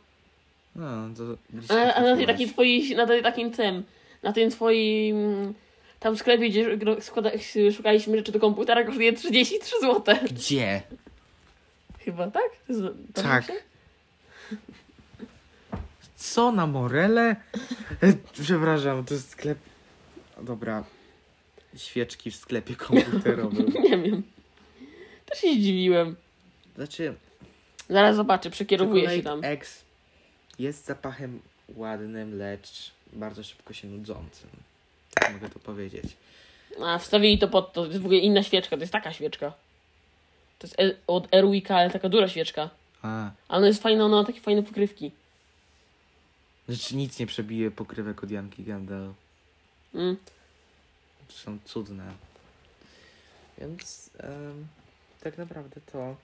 No, 0.77 1.09
to 1.17 1.75
A, 1.75 1.95
a 1.95 2.03
na 2.03 2.17
tej 2.17 2.27
takiej 2.27 2.49
twojej, 2.49 2.97
na 2.97 3.07
tej 3.07 3.23
takim 3.23 3.50
tym, 3.50 3.83
na 4.23 4.33
tym 4.33 4.50
twoim 4.50 5.55
tam 6.00 6.17
sklepie, 6.17 6.50
gdzie 6.50 6.79
składa, 7.00 7.31
szukaliśmy 7.77 8.17
rzeczy 8.17 8.33
do 8.33 8.41
komputera, 8.41 8.85
kosztuje 8.85 9.12
33 9.12 9.81
zł. 9.81 10.17
Gdzie? 10.25 10.83
Chyba, 12.04 12.30
tak? 12.30 12.50
Tak. 13.14 13.47
się? 13.47 13.52
Co 16.16 16.52
na 16.52 16.66
Morele? 16.66 17.37
Przepraszam, 18.42 19.04
to 19.04 19.14
jest 19.14 19.30
sklep. 19.30 19.59
Dobra. 20.42 20.85
Świeczki 21.76 22.30
w 22.30 22.37
sklepie 22.37 22.76
komputerowym. 22.76 23.73
Nie 23.90 23.99
wiem. 23.99 24.23
Też 25.26 25.38
się 25.40 25.52
zdziwiłem. 25.52 26.16
Znaczy, 26.76 27.14
Zaraz 27.90 28.16
zobaczę, 28.16 28.50
przekierowuję 28.50 29.11
się 29.11 29.23
tam. 29.23 29.40
X 29.45 29.85
jest 30.59 30.87
zapachem 30.87 31.40
ładnym, 31.69 32.38
lecz 32.38 32.92
bardzo 33.12 33.42
szybko 33.42 33.75
się 33.75 33.88
nudzącym. 33.88 34.50
Tak 35.14 35.33
mogę 35.33 35.50
to 35.50 35.59
powiedzieć. 35.59 36.04
A, 36.85 36.99
wstawili 36.99 37.38
to 37.38 37.49
pod 37.49 37.73
to. 37.73 37.83
To 37.83 37.87
jest 37.88 38.02
w 38.02 38.04
ogóle 38.04 38.21
inna 38.21 38.42
świeczka, 38.42 38.76
to 38.76 38.80
jest 38.83 38.92
taka 38.92 39.12
świeczka. 39.12 39.52
To 40.61 40.67
jest 40.67 40.75
El- 40.81 40.97
od 41.07 41.29
Erwika, 41.35 41.76
ale 41.76 41.90
taka 41.90 42.09
duża 42.09 42.29
świeczka. 42.29 42.71
A, 43.02 43.31
Ale 43.49 43.59
ona 43.59 43.67
jest 43.67 43.83
fajna, 43.83 44.05
ona 44.05 44.17
ma 44.17 44.25
takie 44.25 44.40
fajne 44.40 44.62
pokrywki. 44.62 45.12
znaczy 46.69 46.97
nic 46.97 47.19
nie 47.19 47.26
przebije 47.26 47.71
pokrywek 47.71 48.25
od 48.25 48.31
Janki 48.31 48.64
Gandel. 48.64 49.12
Mm. 49.95 50.17
Są 51.29 51.59
cudne. 51.64 52.12
Więc 53.59 54.11
em, 54.19 54.67
tak 55.21 55.38
naprawdę 55.38 55.81
to. 55.93 56.17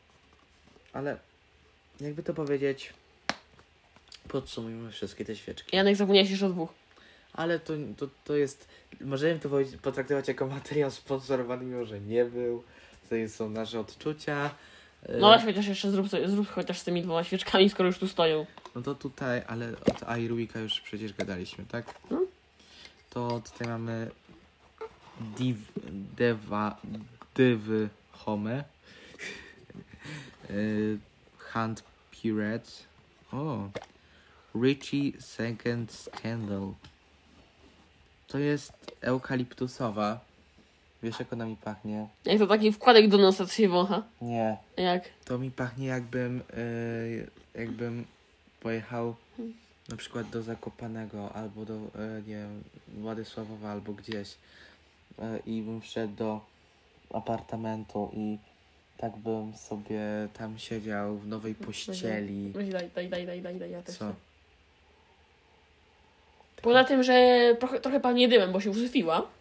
Ale 0.93 1.19
jakby 2.00 2.23
to 2.23 2.35
powiedzieć, 2.35 2.93
podsumujmy 4.28 4.93
wszystkie 4.93 5.25
te 5.25 5.37
świeczki. 5.37 5.76
Janek 5.76 5.97
zapomniałeś 5.97 6.31
jeszcze 6.31 6.47
o 6.47 6.49
dwóch. 6.50 6.71
ale 7.33 7.59
to, 7.61 7.73
to, 7.99 8.09
to 8.25 8.37
jest, 8.37 8.69
możemy 9.00 9.40
to 9.40 9.49
powiedzieć- 9.49 9.81
potraktować 9.81 10.28
jako 10.28 10.47
materiał 10.47 10.90
sponsorowany, 10.90 11.64
mimo 11.64 11.85
że 11.85 12.00
nie 12.00 12.25
był. 12.25 12.62
To 13.09 13.29
są 13.29 13.51
nasze 13.51 13.81
odczucia. 13.81 14.51
E, 15.03 15.19
No 15.19 15.31
weź 15.31 15.45
chociaż 15.45 15.67
jeszcze 15.67 15.91
zrób, 15.91 16.09
zrób 16.27 16.49
chociaż 16.49 16.79
z 16.79 16.85
tymi 16.85 17.03
dwoma 17.03 17.25
świeczkami, 17.25 17.71
skoro 17.71 17.87
już 17.87 17.99
tu 17.99 18.09
stoją. 18.09 18.47
No 18.75 18.83
to 18.83 18.95
tutaj, 18.95 19.43
ale 19.47 19.69
od 19.71 20.03
Airwika 20.03 20.61
już 20.61 20.81
przecież 20.81 21.13
gadaliśmy, 21.13 21.65
tak? 21.67 21.95
No. 22.11 22.21
To 23.11 23.41
tutaj 23.53 23.69
mamy 23.69 24.11
Div, 25.37 25.57
Deva, 26.17 26.77
Dywy 27.35 27.89
Home, 28.13 28.65
y, 30.51 30.99
Hand 31.39 31.83
Pirate, 32.11 32.71
o, 33.33 33.69
Richie 34.63 35.21
Second 35.21 35.93
Scandal. 35.93 36.73
To 38.29 38.39
jest 38.39 38.73
eukaliptusowa. 39.01 40.21
Wiesz 41.07 41.19
jak 41.19 41.33
ona 41.33 41.47
mi 41.47 41.57
pachnie? 41.57 42.07
Jak 42.25 42.39
to 42.39 42.47
taki 42.47 42.73
wkładek 42.73 43.09
do 43.09 43.19
nosa, 43.19 43.47
co 43.47 43.53
się 43.55 43.69
wącha. 43.69 44.03
Nie. 44.23 44.57
Jak? 44.77 45.05
To 45.25 45.39
mi 45.39 45.51
pachnie 45.51 45.87
jakbym, 45.87 46.43
y, 46.57 47.31
jakbym 47.55 48.05
pojechał 48.61 49.15
na 49.89 49.97
przykład 49.97 50.31
do 50.31 50.43
Zakopanego 50.43 51.33
albo 51.33 51.65
do, 51.65 51.75
e, 51.75 52.23
nie 52.27 52.35
wiem, 52.35 52.65
Władysławowa 52.89 53.71
albo 53.71 53.93
gdzieś 53.93 54.35
e, 55.19 55.39
i 55.47 55.63
bym 55.63 55.81
wszedł 55.81 56.15
do 56.15 56.41
apartamentu 57.11 58.11
i 58.13 58.39
tak 58.99 59.17
bym 59.17 59.57
sobie 59.57 60.01
tam 60.39 60.59
siedział 60.59 61.17
w 61.19 61.27
nowej 61.27 61.55
pościeli. 61.55 62.53
Weź 62.55 62.69
daj, 62.69 62.91
daj, 62.95 63.09
daj, 63.09 63.27
daj, 63.27 63.43
daj, 63.43 63.57
daj, 63.57 63.71
ja 63.71 63.83
też 63.83 63.97
Co? 63.97 64.05
chcę. 64.05 64.15
Poza 66.63 66.85
tym, 66.85 67.03
że 67.03 67.57
trochę, 67.59 67.81
trochę 67.81 68.01
pachnie 68.01 68.29
dymem, 68.29 68.53
bo 68.53 68.61
się 68.61 68.71
usyfiła. 68.71 69.36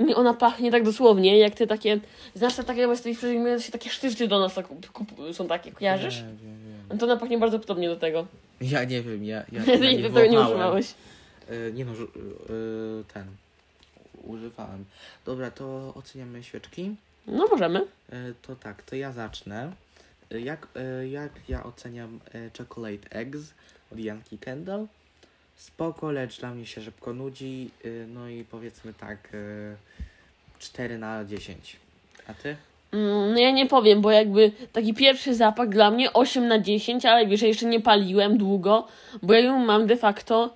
I 0.00 0.14
ona 0.14 0.34
pachnie 0.34 0.70
tak 0.70 0.84
dosłownie, 0.84 1.38
jak 1.38 1.54
te 1.54 1.66
takie... 1.66 2.00
Znasz 2.34 2.56
te 2.56 2.64
takie, 2.64 2.96
z 2.96 3.02
tej 3.02 3.14
się 3.60 3.72
takie 3.72 3.90
sztywcy 3.90 4.28
do 4.28 4.40
nas 4.40 4.54
kup, 4.92 5.06
są 5.32 5.48
takie, 5.48 5.72
kojarzysz? 5.72 6.16
Nie, 6.16 6.28
wiem. 6.28 6.64
No 6.90 6.96
to 6.96 7.06
ona 7.06 7.16
pachnie 7.16 7.38
bardzo 7.38 7.58
podobnie 7.58 7.88
do 7.88 7.96
tego. 7.96 8.26
Ja 8.60 8.84
nie 8.84 9.02
wiem, 9.02 9.24
ja, 9.24 9.44
ja, 9.52 9.64
ja 9.74 9.92
nie 9.92 10.02
tego 10.02 10.26
nie 10.26 10.40
używałeś. 10.40 10.94
E, 11.48 11.72
nie 11.72 11.84
no, 11.84 11.92
e, 11.92 11.96
ten, 13.14 13.26
używałem. 14.22 14.84
Dobra, 15.24 15.50
to 15.50 15.92
oceniamy 15.94 16.42
świeczki. 16.42 16.94
No 17.26 17.46
możemy. 17.50 17.86
E, 18.12 18.16
To 18.42 18.56
tak, 18.56 18.82
to 18.82 18.96
ja 18.96 19.12
zacznę. 19.12 19.72
Jak, 20.30 20.68
jak 21.10 21.32
ja 21.48 21.64
oceniam 21.64 22.20
Chocolate 22.58 23.10
Eggs 23.10 23.54
od 23.92 23.98
Yankee 23.98 24.38
Candle? 24.38 24.86
Spoko, 25.56 26.10
lecz 26.12 26.40
dla 26.40 26.50
mnie 26.50 26.66
się 26.66 26.82
szybko 26.82 27.12
nudzi. 27.12 27.70
e, 27.84 27.88
No 28.06 28.28
i 28.28 28.44
powiedzmy 28.44 28.94
tak, 28.94 29.18
e, 29.34 29.76
4 30.58 30.98
na 30.98 31.24
10. 31.24 31.76
A 32.28 32.34
ty? 32.34 32.56
Mm, 32.92 33.32
No 33.34 33.38
ja 33.40 33.50
nie 33.50 33.66
powiem, 33.66 34.00
bo 34.00 34.10
jakby 34.10 34.52
taki 34.72 34.94
pierwszy 34.94 35.34
zapach 35.34 35.68
dla 35.68 35.90
mnie 35.90 36.12
8 36.12 36.48
na 36.48 36.58
10, 36.58 37.06
ale 37.06 37.26
wiesz, 37.26 37.42
ja 37.42 37.48
jeszcze 37.48 37.66
nie 37.66 37.80
paliłem 37.80 38.38
długo, 38.38 38.88
bo 39.22 39.32
ja 39.34 39.40
ją 39.40 39.58
mam 39.58 39.86
de 39.86 39.96
facto 39.96 40.54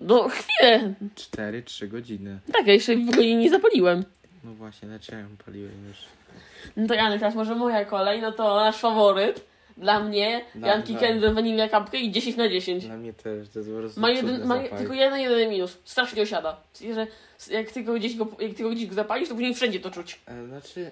no 0.00 0.28
chwilę. 0.28 0.94
4-3 1.16 1.88
godziny. 1.88 2.38
Tak, 2.52 2.66
ja 2.66 2.72
jeszcze 2.72 2.96
w 2.96 3.08
ogóle 3.08 3.34
nie 3.34 3.50
zapaliłem. 3.50 4.04
No 4.44 4.54
właśnie, 4.54 4.88
lecz 4.88 5.08
ja 5.08 5.18
ją 5.18 5.26
paliłem 5.44 5.86
już. 5.88 5.96
No 6.76 6.86
to 6.88 6.94
Janek, 6.94 7.18
teraz 7.20 7.34
może 7.34 7.54
moja 7.54 7.84
kolej, 7.84 8.20
no 8.20 8.32
to 8.32 8.54
nasz 8.56 8.76
faworyt. 8.76 9.44
Dla 9.76 10.00
mnie 10.00 10.44
Dla- 10.54 10.68
Janki 10.68 10.96
Candle 10.96 11.34
Vanilla 11.34 11.68
Cupcake 11.68 11.98
i 11.98 12.12
10 12.12 12.36
na 12.36 12.48
10. 12.48 12.86
Dla 12.86 12.96
mnie 12.96 13.12
też, 13.12 13.48
to 13.48 13.58
jest 13.58 13.70
po 13.70 13.76
prostu 13.78 14.00
Ma, 14.00 14.10
jeden, 14.10 14.46
ma 14.46 14.62
zapach. 14.62 14.78
tylko 14.78 14.94
jeden, 14.94 15.20
jeden 15.20 15.50
minus. 15.50 15.78
Strasznie 15.84 16.22
osiada. 16.22 16.60
W 16.72 16.78
sensie, 16.78 16.94
że 16.94 17.06
jak 17.54 17.70
tylko 17.70 17.94
gdzieś 17.94 18.16
go, 18.16 18.26
jak 18.40 18.54
tylko 18.54 18.70
gdzieś 18.70 18.86
go 18.86 18.94
zapalisz, 18.94 19.28
to 19.28 19.34
później 19.34 19.54
wszędzie 19.54 19.80
to 19.80 19.90
czuć. 19.90 20.20
E, 20.26 20.46
Znaczy, 20.46 20.90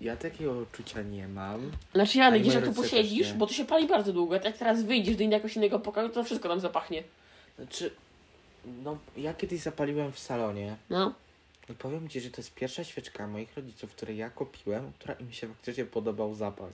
ja 0.00 0.16
takiego 0.16 0.52
uczucia 0.52 1.02
nie 1.02 1.28
mam. 1.28 1.70
Znaczy 1.94 2.18
A 2.20 2.24
Janek, 2.24 2.40
i 2.40 2.42
gdzieś 2.42 2.54
jak 2.54 2.64
tu 2.64 2.72
posiedzisz, 2.72 3.32
bo 3.32 3.46
to 3.46 3.52
się 3.52 3.64
pali 3.64 3.86
bardzo 3.86 4.12
długo, 4.12 4.34
jak 4.34 4.58
teraz 4.58 4.82
wyjdziesz 4.82 5.16
do 5.16 5.24
jakiegoś 5.24 5.56
innego 5.56 5.78
pokoju, 5.78 6.08
to 6.08 6.24
wszystko 6.24 6.48
tam 6.48 6.60
zapachnie. 6.60 7.02
Znaczy, 7.58 7.90
no 8.84 8.98
ja 9.16 9.34
kiedyś 9.34 9.60
zapaliłem 9.60 10.12
w 10.12 10.18
salonie. 10.18 10.76
No. 10.90 11.14
I 11.70 11.74
powiem 11.74 12.08
Ci, 12.08 12.20
że 12.20 12.30
to 12.30 12.40
jest 12.40 12.54
pierwsza 12.54 12.84
świeczka 12.84 13.26
moich 13.26 13.56
rodziców, 13.56 13.90
której 13.90 14.16
ja 14.16 14.30
kupiłem, 14.30 14.92
która 14.98 15.14
im 15.14 15.32
się 15.32 15.48
faktycznie 15.48 15.84
podobał 15.84 16.34
zapach. 16.34 16.70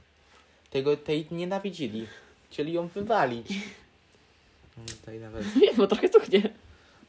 Tego, 0.70 0.96
tej 0.96 1.26
nienawidzili. 1.30 2.06
Chcieli 2.50 2.72
ją 2.72 2.88
wywalić. 2.88 3.48
No, 4.76 4.84
Tutaj 4.84 5.20
nawet 5.20 5.56
Nie, 5.62 5.74
bo 5.74 5.86
trochę 5.86 6.08
cuchnie. 6.08 6.42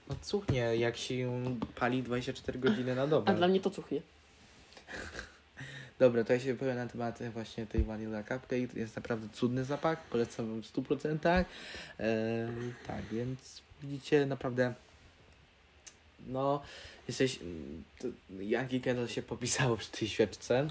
no, 0.10 0.16
cuchnie, 0.22 0.60
jak 0.76 0.98
się 0.98 1.16
ją 1.16 1.60
pali 1.76 2.04
24 2.04 2.60
godziny 2.60 2.96
na 2.96 3.08
dobę. 3.08 3.32
A 3.32 3.36
dla 3.36 3.48
mnie 3.48 3.60
to 3.60 3.70
cuchnie. 3.70 4.02
Dobra, 6.00 6.24
to 6.24 6.34
ja 6.34 6.40
się 6.40 6.54
wypowiem 6.54 6.76
na 6.76 6.88
temat 6.88 7.20
właśnie 7.34 7.66
tej 7.66 7.84
Vanilla 7.84 8.24
Cupcake. 8.24 8.74
Jest 8.76 8.96
naprawdę 8.96 9.28
cudny 9.34 9.66
zapach, 9.66 10.04
polecam 10.04 10.48
wam 10.48 10.64
w 10.64 10.74
100%. 10.74 11.46
Eee, 12.00 12.48
tak, 12.88 13.06
więc 13.12 13.62
widzicie, 13.84 14.26
naprawdę 14.26 14.74
no, 16.28 16.62
jesteś... 17.08 17.40
Yankee 18.40 18.82
Candle 18.82 19.08
się 19.08 19.22
popisało 19.22 19.78
przy 19.78 19.92
tej 19.92 20.08
świeczce. 20.08 20.68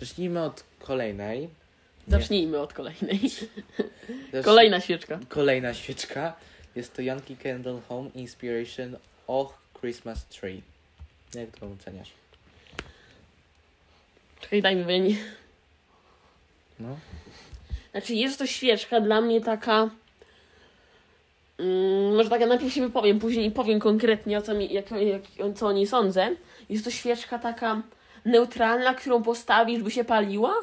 Zacznijmy 0.00 0.42
od 0.42 0.64
kolejnej. 0.78 1.48
Zacznijmy 2.08 2.58
od 2.58 2.72
kolejnej. 2.72 3.20
Kolejna 4.44 4.80
świeczka. 4.80 5.18
Kolejna 5.28 5.74
świeczka. 5.74 6.36
Jest 6.76 6.94
to 6.94 7.02
Yankee 7.02 7.36
Candle 7.36 7.80
Home 7.88 8.10
Inspiration 8.14 8.96
Och 9.26 9.58
Christmas 9.80 10.26
Tree. 10.26 10.62
Jak 11.34 11.50
to 11.60 11.66
oceniasz? 11.66 12.10
Czekaj, 14.40 14.62
daj 14.62 14.76
mi, 14.76 15.00
nie... 15.00 15.16
No. 16.80 16.96
Znaczy, 17.90 18.14
jest 18.14 18.38
to 18.38 18.46
świeczka 18.46 19.00
dla 19.00 19.20
mnie 19.20 19.40
taka... 19.40 19.90
Mm, 21.58 22.16
może 22.16 22.30
tak, 22.30 22.40
ja 22.40 22.46
najpierw 22.46 22.72
się 22.72 22.80
wypowiem, 22.80 23.18
później 23.18 23.50
powiem 23.50 23.80
konkretnie, 23.80 24.38
o 24.38 24.42
co, 24.42 24.54
mi, 24.54 24.72
jak, 24.72 24.90
jak, 24.90 25.22
co 25.54 25.66
o 25.66 25.72
niej 25.72 25.86
sądzę. 25.86 26.36
Jest 26.68 26.84
to 26.84 26.90
świeczka 26.90 27.38
taka 27.38 27.82
neutralna, 28.24 28.94
którą 28.94 29.22
postawisz, 29.22 29.82
by 29.82 29.90
się 29.90 30.04
paliła, 30.04 30.54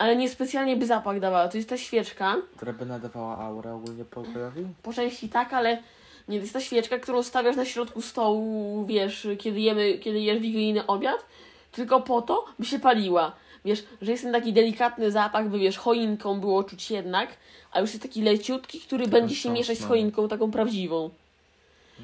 ale 0.00 0.16
nie 0.16 0.28
specjalnie 0.28 0.76
by 0.76 0.86
zapach 0.86 1.20
dawała. 1.20 1.48
To 1.48 1.56
jest 1.56 1.68
ta 1.68 1.76
świeczka, 1.76 2.36
Która 2.56 2.72
by 2.72 2.86
nadawała 2.86 3.38
aurę 3.38 3.74
ogólnie 3.74 4.04
pokojowi? 4.04 4.66
po 4.82 4.92
części 4.92 5.28
tak, 5.28 5.52
ale 5.52 5.82
nie, 6.28 6.38
to 6.38 6.42
jest 6.42 6.52
ta 6.52 6.60
świeczka, 6.60 6.98
którą 6.98 7.22
stawiasz 7.22 7.56
na 7.56 7.64
środku 7.64 8.02
stołu, 8.02 8.84
wiesz, 8.86 9.28
kiedy 9.38 9.60
jemy, 9.60 9.98
kiedy 9.98 10.20
jesz 10.20 10.38
wigilijny 10.38 10.86
obiad, 10.86 11.24
tylko 11.72 12.00
po 12.00 12.22
to, 12.22 12.44
by 12.58 12.64
się 12.64 12.78
paliła. 12.78 13.32
Wiesz, 13.64 13.84
że 14.02 14.10
jest 14.12 14.22
ten 14.24 14.32
taki 14.32 14.52
delikatny 14.52 15.10
zapach, 15.10 15.48
by 15.48 15.58
wiesz, 15.58 15.78
choinką 15.78 16.40
było 16.40 16.64
czuć 16.64 16.90
jednak, 16.90 17.28
a 17.72 17.80
już 17.80 17.90
jest 17.90 18.02
taki 18.02 18.22
leciutki, 18.22 18.80
który 18.80 19.08
będzie 19.08 19.34
się 19.34 19.50
mieszać 19.50 19.78
z 19.78 19.84
choinką 19.84 20.28
taką 20.28 20.50
prawdziwą. 20.50 21.10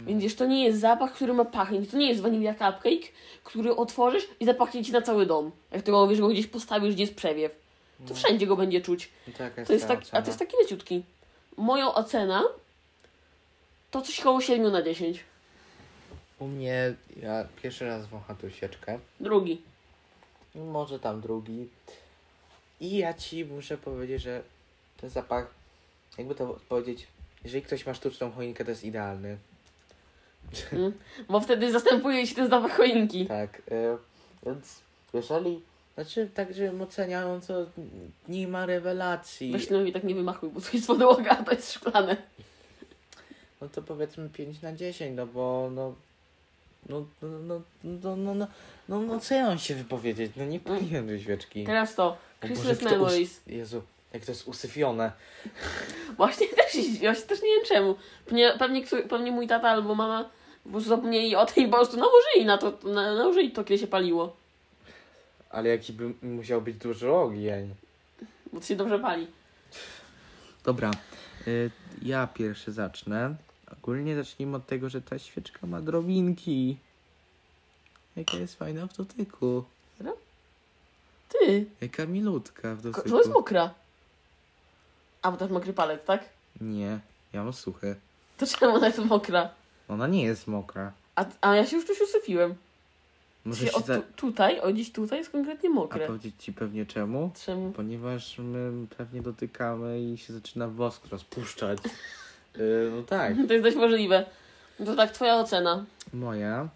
Więc 0.06 0.22
wiesz, 0.22 0.34
to 0.34 0.46
nie 0.46 0.64
jest 0.64 0.80
zapach, 0.80 1.12
który 1.12 1.32
ma 1.34 1.44
pachnieć. 1.44 1.90
To 1.90 1.96
nie 1.96 2.08
jest 2.08 2.20
vanilla 2.20 2.52
cupcake, 2.52 3.08
który 3.44 3.76
otworzysz 3.76 4.28
i 4.40 4.44
zapachnie 4.44 4.84
ci 4.84 4.92
na 4.92 5.02
cały 5.02 5.26
dom. 5.26 5.50
Jak 5.72 5.82
tego 5.82 6.08
wiesz, 6.08 6.20
go 6.20 6.28
gdzieś 6.28 6.46
postawisz, 6.46 6.94
gdzie 6.94 7.02
jest 7.02 7.14
przewiew. 7.16 7.65
To 8.08 8.14
wszędzie 8.14 8.46
go 8.46 8.56
będzie 8.56 8.80
czuć. 8.80 9.08
No 9.26 9.44
jest 9.44 9.66
To 9.66 9.72
jest 9.72 9.88
tak, 9.88 10.00
a 10.12 10.22
to 10.22 10.26
jest 10.26 10.38
taki 10.38 10.56
leciutki. 10.62 11.02
Moją 11.56 11.94
ocena 11.94 12.44
to 13.90 14.02
coś 14.02 14.20
koło 14.20 14.40
7 14.40 14.72
na 14.72 14.82
10. 14.82 15.24
U 16.38 16.46
mnie, 16.46 16.94
ja 17.22 17.48
pierwszy 17.62 17.86
raz 17.86 18.06
wącham 18.06 18.36
tą 18.36 18.50
świeczkę. 18.50 18.98
Drugi. 19.20 19.62
Może 20.54 20.98
tam 20.98 21.20
drugi. 21.20 21.68
I 22.80 22.96
ja 22.96 23.14
ci 23.14 23.44
muszę 23.44 23.78
powiedzieć, 23.78 24.22
że 24.22 24.42
ten 25.00 25.10
zapach, 25.10 25.54
jakby 26.18 26.34
to 26.34 26.58
powiedzieć, 26.68 27.06
jeżeli 27.44 27.62
ktoś 27.62 27.86
ma 27.86 27.94
sztuczną 27.94 28.30
choinkę, 28.30 28.64
to 28.64 28.70
jest 28.70 28.84
idealny. 28.84 29.38
Mm. 30.72 30.92
Bo 31.28 31.40
wtedy 31.40 31.72
zastępuje 31.72 32.26
się 32.26 32.34
ten 32.34 32.50
zapach 32.50 32.76
choinki. 32.76 33.26
Tak, 33.26 33.62
y, 33.72 33.96
więc 34.46 34.80
jeżeli, 35.12 35.60
znaczy 35.96 36.30
tak, 36.34 36.54
żebym 36.54 36.82
oceniająco, 36.82 37.66
nie 38.28 38.48
ma 38.48 38.66
rewelacji. 38.66 39.52
Weź 39.52 39.70
no 39.70 39.82
i 39.82 39.92
tak 39.92 40.04
nie 40.04 40.14
wymachuj, 40.14 40.50
bo 40.50 40.60
to 40.60 40.66
jest 40.72 40.86
podłoga, 40.86 41.30
a 41.30 41.44
to 41.44 41.52
jest 41.52 41.72
szklane. 41.72 42.16
No 43.60 43.68
to 43.68 43.82
powiedzmy 43.82 44.28
5 44.28 44.62
na 44.62 44.72
10, 44.72 45.16
no 45.16 45.26
bo 45.26 45.70
no. 45.74 45.94
No, 46.88 47.04
no, 47.22 47.28
no, 47.28 47.60
no, 47.84 48.16
no, 48.16 48.34
no, 48.34 48.46
no, 48.88 49.00
no 49.00 49.20
co 49.20 49.34
ja 49.34 49.46
mam 49.46 49.58
się 49.58 49.74
wypowiedzieć? 49.74 50.32
No 50.36 50.44
nie 50.44 50.60
paliłem 50.60 51.06
tej 51.06 51.20
świeczki. 51.20 51.64
Teraz 51.64 51.94
to. 51.94 52.16
Boże, 52.42 52.54
Christmas 52.54 52.78
to 52.78 52.90
Memories. 52.90 53.30
Us... 53.30 53.46
Jezu, 53.46 53.82
jak 54.12 54.24
to 54.24 54.32
jest 54.32 54.48
usyfione. 54.48 55.12
Właśnie 56.16 56.46
też, 56.48 56.72
właśnie 57.00 57.26
też 57.26 57.42
nie 57.42 57.48
wiem 57.48 57.64
czemu. 57.64 57.94
Pewnie, 58.24 58.54
pewnie, 58.58 58.82
pewnie 59.08 59.32
mój 59.32 59.46
tata 59.46 59.68
albo 59.68 59.94
mama 59.94 60.30
po 60.64 60.70
prostu 60.70 60.88
zapomnieli 60.88 61.36
o 61.36 61.46
i 61.56 61.64
po 61.64 61.76
prostu 61.76 61.96
nałożyli 61.96 62.44
na 62.44 62.58
to, 62.58 62.78
na, 62.84 63.14
nałożyli 63.14 63.50
to, 63.50 63.64
kiedy 63.64 63.78
się 63.78 63.86
paliło. 63.86 64.36
Ale 65.50 65.68
jaki 65.68 65.92
by 65.92 66.12
musiał 66.22 66.62
być 66.62 66.76
duży 66.76 67.12
ogień. 67.12 67.74
Bo 68.52 68.60
to 68.60 68.66
się 68.66 68.76
dobrze 68.76 68.98
pali. 68.98 69.26
Dobra, 70.64 70.90
y, 71.46 71.70
ja 72.02 72.26
pierwszy 72.26 72.72
zacznę. 72.72 73.34
Ogólnie 73.72 74.16
zacznijmy 74.16 74.56
od 74.56 74.66
tego, 74.66 74.88
że 74.88 75.02
ta 75.02 75.18
świeczka 75.18 75.66
ma 75.66 75.80
drobinki. 75.80 76.76
Jaka 78.16 78.36
jest 78.36 78.54
fajna 78.58 78.86
w 78.86 78.96
dotyku. 78.96 79.64
Ty, 81.28 81.66
Jaka 81.80 82.06
milutka 82.06 82.74
w 82.74 82.76
ko- 82.76 82.82
dotyku. 82.82 83.10
to 83.10 83.18
jest 83.18 83.30
mokra. 83.30 83.74
A, 85.22 85.30
bo 85.30 85.36
to 85.36 85.44
jest 85.44 85.52
mokry 85.52 85.72
palec, 85.72 86.04
tak? 86.04 86.24
Nie, 86.60 86.98
ja 87.32 87.44
mam 87.44 87.52
suchy. 87.52 87.96
To 88.38 88.46
czemu 88.46 88.74
ona 88.74 88.86
jest 88.86 88.98
mokra? 88.98 89.50
Ona 89.88 90.06
nie 90.06 90.24
jest 90.24 90.46
mokra. 90.46 90.92
A, 91.16 91.24
a 91.40 91.56
ja 91.56 91.66
się 91.66 91.76
już 91.76 91.86
tu 91.86 91.92
usypiłem. 92.04 92.54
Może 93.46 93.66
się 93.66 93.80
za... 93.80 93.96
tu, 93.96 94.02
tutaj, 94.16 94.60
o 94.60 94.72
gdzieś 94.72 94.92
tutaj 94.92 95.18
jest 95.18 95.30
konkretnie 95.30 95.70
A 95.70 95.72
mokre. 95.72 96.06
powiedzieć 96.06 96.34
ci 96.38 96.52
pewnie 96.52 96.86
czemu? 96.86 97.30
Czemu? 97.44 97.72
Ponieważ 97.72 98.38
my 98.38 98.86
pewnie 98.96 99.22
dotykamy 99.22 100.00
i 100.00 100.18
się 100.18 100.32
zaczyna 100.32 100.68
wosk 100.68 101.06
rozpuszczać. 101.06 101.78
Yy, 102.56 102.90
no 102.96 103.02
tak. 103.02 103.34
To 103.46 103.52
jest 103.52 103.64
dość 103.64 103.76
możliwe. 103.76 104.26
To 104.84 104.96
tak, 104.96 105.10
twoja 105.10 105.36
ocena. 105.36 105.84
Moja 106.12 106.68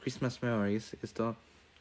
Christmas 0.00 0.42
Memories 0.42 0.92
jest 1.02 1.14
to 1.14 1.34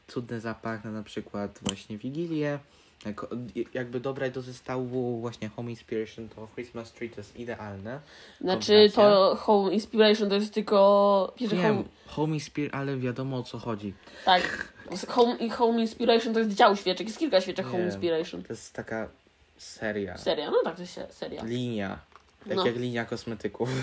cudny 0.08 0.40
zapach 0.40 0.84
na 0.84 0.92
na 0.92 1.04
przykład 1.04 1.60
właśnie 1.62 1.98
Wigilię. 1.98 2.60
Jako, 3.06 3.28
jakby 3.74 4.00
dobrać 4.00 4.34
do 4.34 4.42
zestawu 4.42 5.20
właśnie 5.20 5.50
Home 5.50 5.70
Inspiration, 5.72 6.30
to 6.30 6.48
Christmas 6.56 6.92
Tree 6.92 7.10
to 7.10 7.16
jest 7.20 7.36
idealne. 7.40 8.00
Znaczy, 8.42 8.92
to 8.96 9.36
Home 9.36 9.74
Inspiration 9.74 10.30
to 10.30 10.36
jest 10.36 10.54
tylko... 10.54 11.34
Pierwsze 11.36 11.56
home, 11.58 11.68
Wiem, 11.74 11.84
Home 12.08 12.34
Inspiration, 12.34 12.80
ale 12.82 12.98
wiadomo 12.98 13.38
o 13.38 13.44
co 13.44 13.58
chodzi. 13.60 13.94
tak. 14.26 14.74
Home, 15.08 15.50
home 15.50 15.82
Inspiration 15.82 16.34
to 16.34 16.40
jest 16.40 16.54
dział 16.54 16.76
świeczek. 16.76 17.08
Jest 17.08 17.20
kilka 17.20 17.42
świeczek 17.42 17.66
Home 17.66 17.78
Wiem. 17.78 17.88
Inspiration. 17.88 18.44
To 18.44 18.54
jest 18.54 18.74
taka 18.74 19.10
seria, 19.58 20.18
Seria? 20.18 20.52
No 20.52 20.58
tak, 20.64 20.76
to 20.76 20.82
jest 20.82 20.94
se- 20.94 21.08
seria. 21.12 21.44
linia. 21.44 22.00
Tak 22.48 22.58
No. 22.58 22.66
jak 22.66 22.76
linia 22.76 23.06
kosmetyków. 23.06 23.70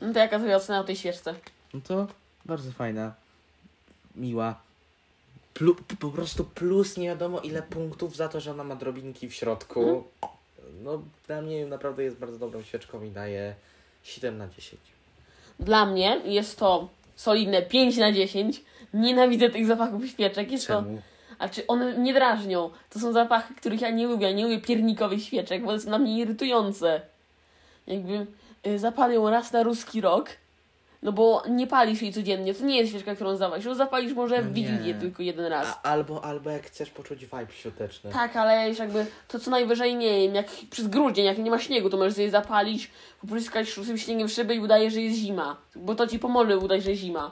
No 0.00 0.12
to 0.12 0.18
jaka 0.18 0.38
twoja 0.38 0.56
ocena 0.56 0.80
o 0.80 0.84
tej 0.84 0.96
świeczce? 0.96 1.34
No 1.74 1.80
to 1.88 2.06
bardzo 2.44 2.72
fajna, 2.72 3.14
miła. 4.16 4.60
Plu, 5.54 5.76
po 6.00 6.08
prostu 6.08 6.44
plus 6.44 6.96
nie 6.96 7.08
wiadomo 7.08 7.40
ile 7.40 7.62
punktów 7.62 8.16
za 8.16 8.28
to, 8.28 8.40
że 8.40 8.50
ona 8.50 8.64
ma 8.64 8.76
drobinki 8.76 9.28
w 9.28 9.34
środku. 9.34 10.04
No 10.82 11.02
dla 11.26 11.42
mnie 11.42 11.66
naprawdę 11.66 12.04
jest 12.04 12.16
bardzo 12.16 12.38
dobrą 12.38 12.62
świeczką 12.62 13.02
i 13.02 13.10
daje 13.10 13.54
7 14.02 14.38
na 14.38 14.48
10. 14.48 14.82
Dla 15.60 15.86
mnie 15.86 16.20
jest 16.24 16.58
to 16.58 16.88
solidne 17.16 17.62
5 17.62 17.96
na 17.96 18.12
10. 18.12 18.62
Nienawidzę 18.94 19.50
tych 19.50 19.66
zapachów 19.66 20.06
świeczek. 20.06 20.50
Jest 20.50 20.66
to 20.66 20.72
Czemu? 20.72 21.02
A 21.38 21.48
czy 21.48 21.66
one 21.66 21.98
mnie 21.98 22.14
drażnią? 22.14 22.70
To 22.90 22.98
są 22.98 23.12
zapachy, 23.12 23.54
których 23.54 23.80
ja 23.80 23.90
nie 23.90 24.06
lubię. 24.06 24.26
Ja 24.26 24.32
nie 24.32 24.44
lubię 24.44 24.60
piernikowych 24.60 25.22
świeczek, 25.22 25.62
bo 25.62 25.70
one 25.70 25.80
są 25.80 25.88
dla 25.88 25.98
mnie 25.98 26.18
irytujące. 26.18 27.00
Jakby 27.86 28.26
y, 28.66 28.78
zapalił 28.78 29.30
raz 29.30 29.52
na 29.52 29.62
ruski 29.62 30.00
rok, 30.00 30.30
no 31.04 31.12
bo 31.12 31.42
nie 31.48 31.66
palisz 31.66 32.02
jej 32.02 32.12
codziennie. 32.12 32.54
To 32.54 32.64
nie 32.64 32.76
jest 32.76 32.90
świeczka, 32.90 33.14
którą 33.14 33.36
zapalisz. 33.36 33.66
Ją 33.66 33.74
zapalisz 33.74 34.12
może 34.12 34.36
No 34.36 34.42
w. 34.42 34.52
Wigilię 34.52 34.94
tylko 34.94 35.22
jeden 35.22 35.46
raz. 35.46 35.78
A, 35.82 35.82
albo, 35.82 36.24
albo 36.24 36.50
jak 36.50 36.62
chcesz 36.62 36.90
poczuć 36.90 37.20
vibe 37.20 37.52
świąteczny. 37.52 38.10
Tak, 38.12 38.36
ale 38.36 38.68
już 38.68 38.78
jakby 38.78 39.06
to 39.28 39.38
co 39.38 39.50
najwyżej 39.50 39.96
nie 39.96 40.20
wiem, 40.20 40.34
jak 40.34 40.46
przez 40.70 40.88
grudzień, 40.88 41.24
jak 41.24 41.38
nie 41.38 41.50
ma 41.50 41.58
śniegu, 41.58 41.90
to 41.90 41.96
możesz 41.96 42.14
sobie 42.14 42.30
zapalić, 42.30 42.90
popryskać 43.20 43.74
tym 43.74 43.98
śniegiem 43.98 44.28
w 44.28 44.32
szybę 44.32 44.54
i 44.54 44.60
udaje, 44.60 44.90
że 44.90 45.00
jest 45.00 45.16
zima. 45.16 45.56
Bo 45.76 45.94
to 45.94 46.06
ci 46.06 46.18
pomoże 46.18 46.58
udać, 46.58 46.82
że 46.82 46.94
zima. 46.94 47.30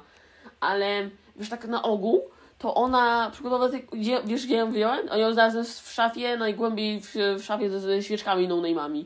Ale 0.60 1.08
wiesz, 1.36 1.48
tak 1.48 1.68
na 1.68 1.82
ogół, 1.82 2.22
to 2.58 2.74
ona, 2.74 3.30
przykładowo, 3.32 3.68
gdzie, 3.92 4.20
wiesz 4.24 4.46
gdzie 4.46 4.56
ją 4.56 4.72
wziąłem? 4.72 5.06
A 5.10 5.16
ją 5.16 5.32
znalazłem 5.32 5.64
w 5.64 5.92
szafie, 5.92 6.36
najgłębiej 6.36 7.00
w, 7.00 7.14
w 7.14 7.44
szafie 7.44 7.70
ze, 7.70 7.80
ze 7.80 8.02
świeczkami 8.02 8.48
no 8.48 8.56
name'ami. 8.56 9.04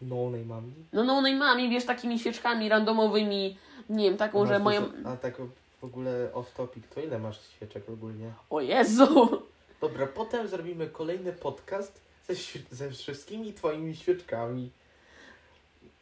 No 0.00 0.30
mami. 0.46 0.72
No 0.92 1.04
no 1.04 1.22
name'ami, 1.22 1.70
wiesz, 1.70 1.84
takimi 1.84 2.18
świeczkami 2.18 2.68
randomowymi, 2.68 3.58
nie 3.88 4.04
wiem, 4.04 4.16
taką, 4.16 4.46
że 4.46 4.58
moją... 4.58 4.82
A 5.04 5.16
tak 5.16 5.34
w 5.80 5.84
ogóle 5.84 6.30
off 6.34 6.54
topic, 6.54 6.84
to 6.94 7.00
ile 7.00 7.18
masz 7.18 7.40
świeczek 7.56 7.88
ogólnie? 7.88 8.32
O 8.50 8.60
Jezu! 8.60 9.42
Dobra, 9.80 10.06
potem 10.06 10.48
zrobimy 10.48 10.86
kolejny 10.86 11.32
podcast 11.32 12.00
ze, 12.28 12.34
ze 12.76 12.90
wszystkimi 12.90 13.52
twoimi 13.52 13.96
świeczkami. 13.96 14.70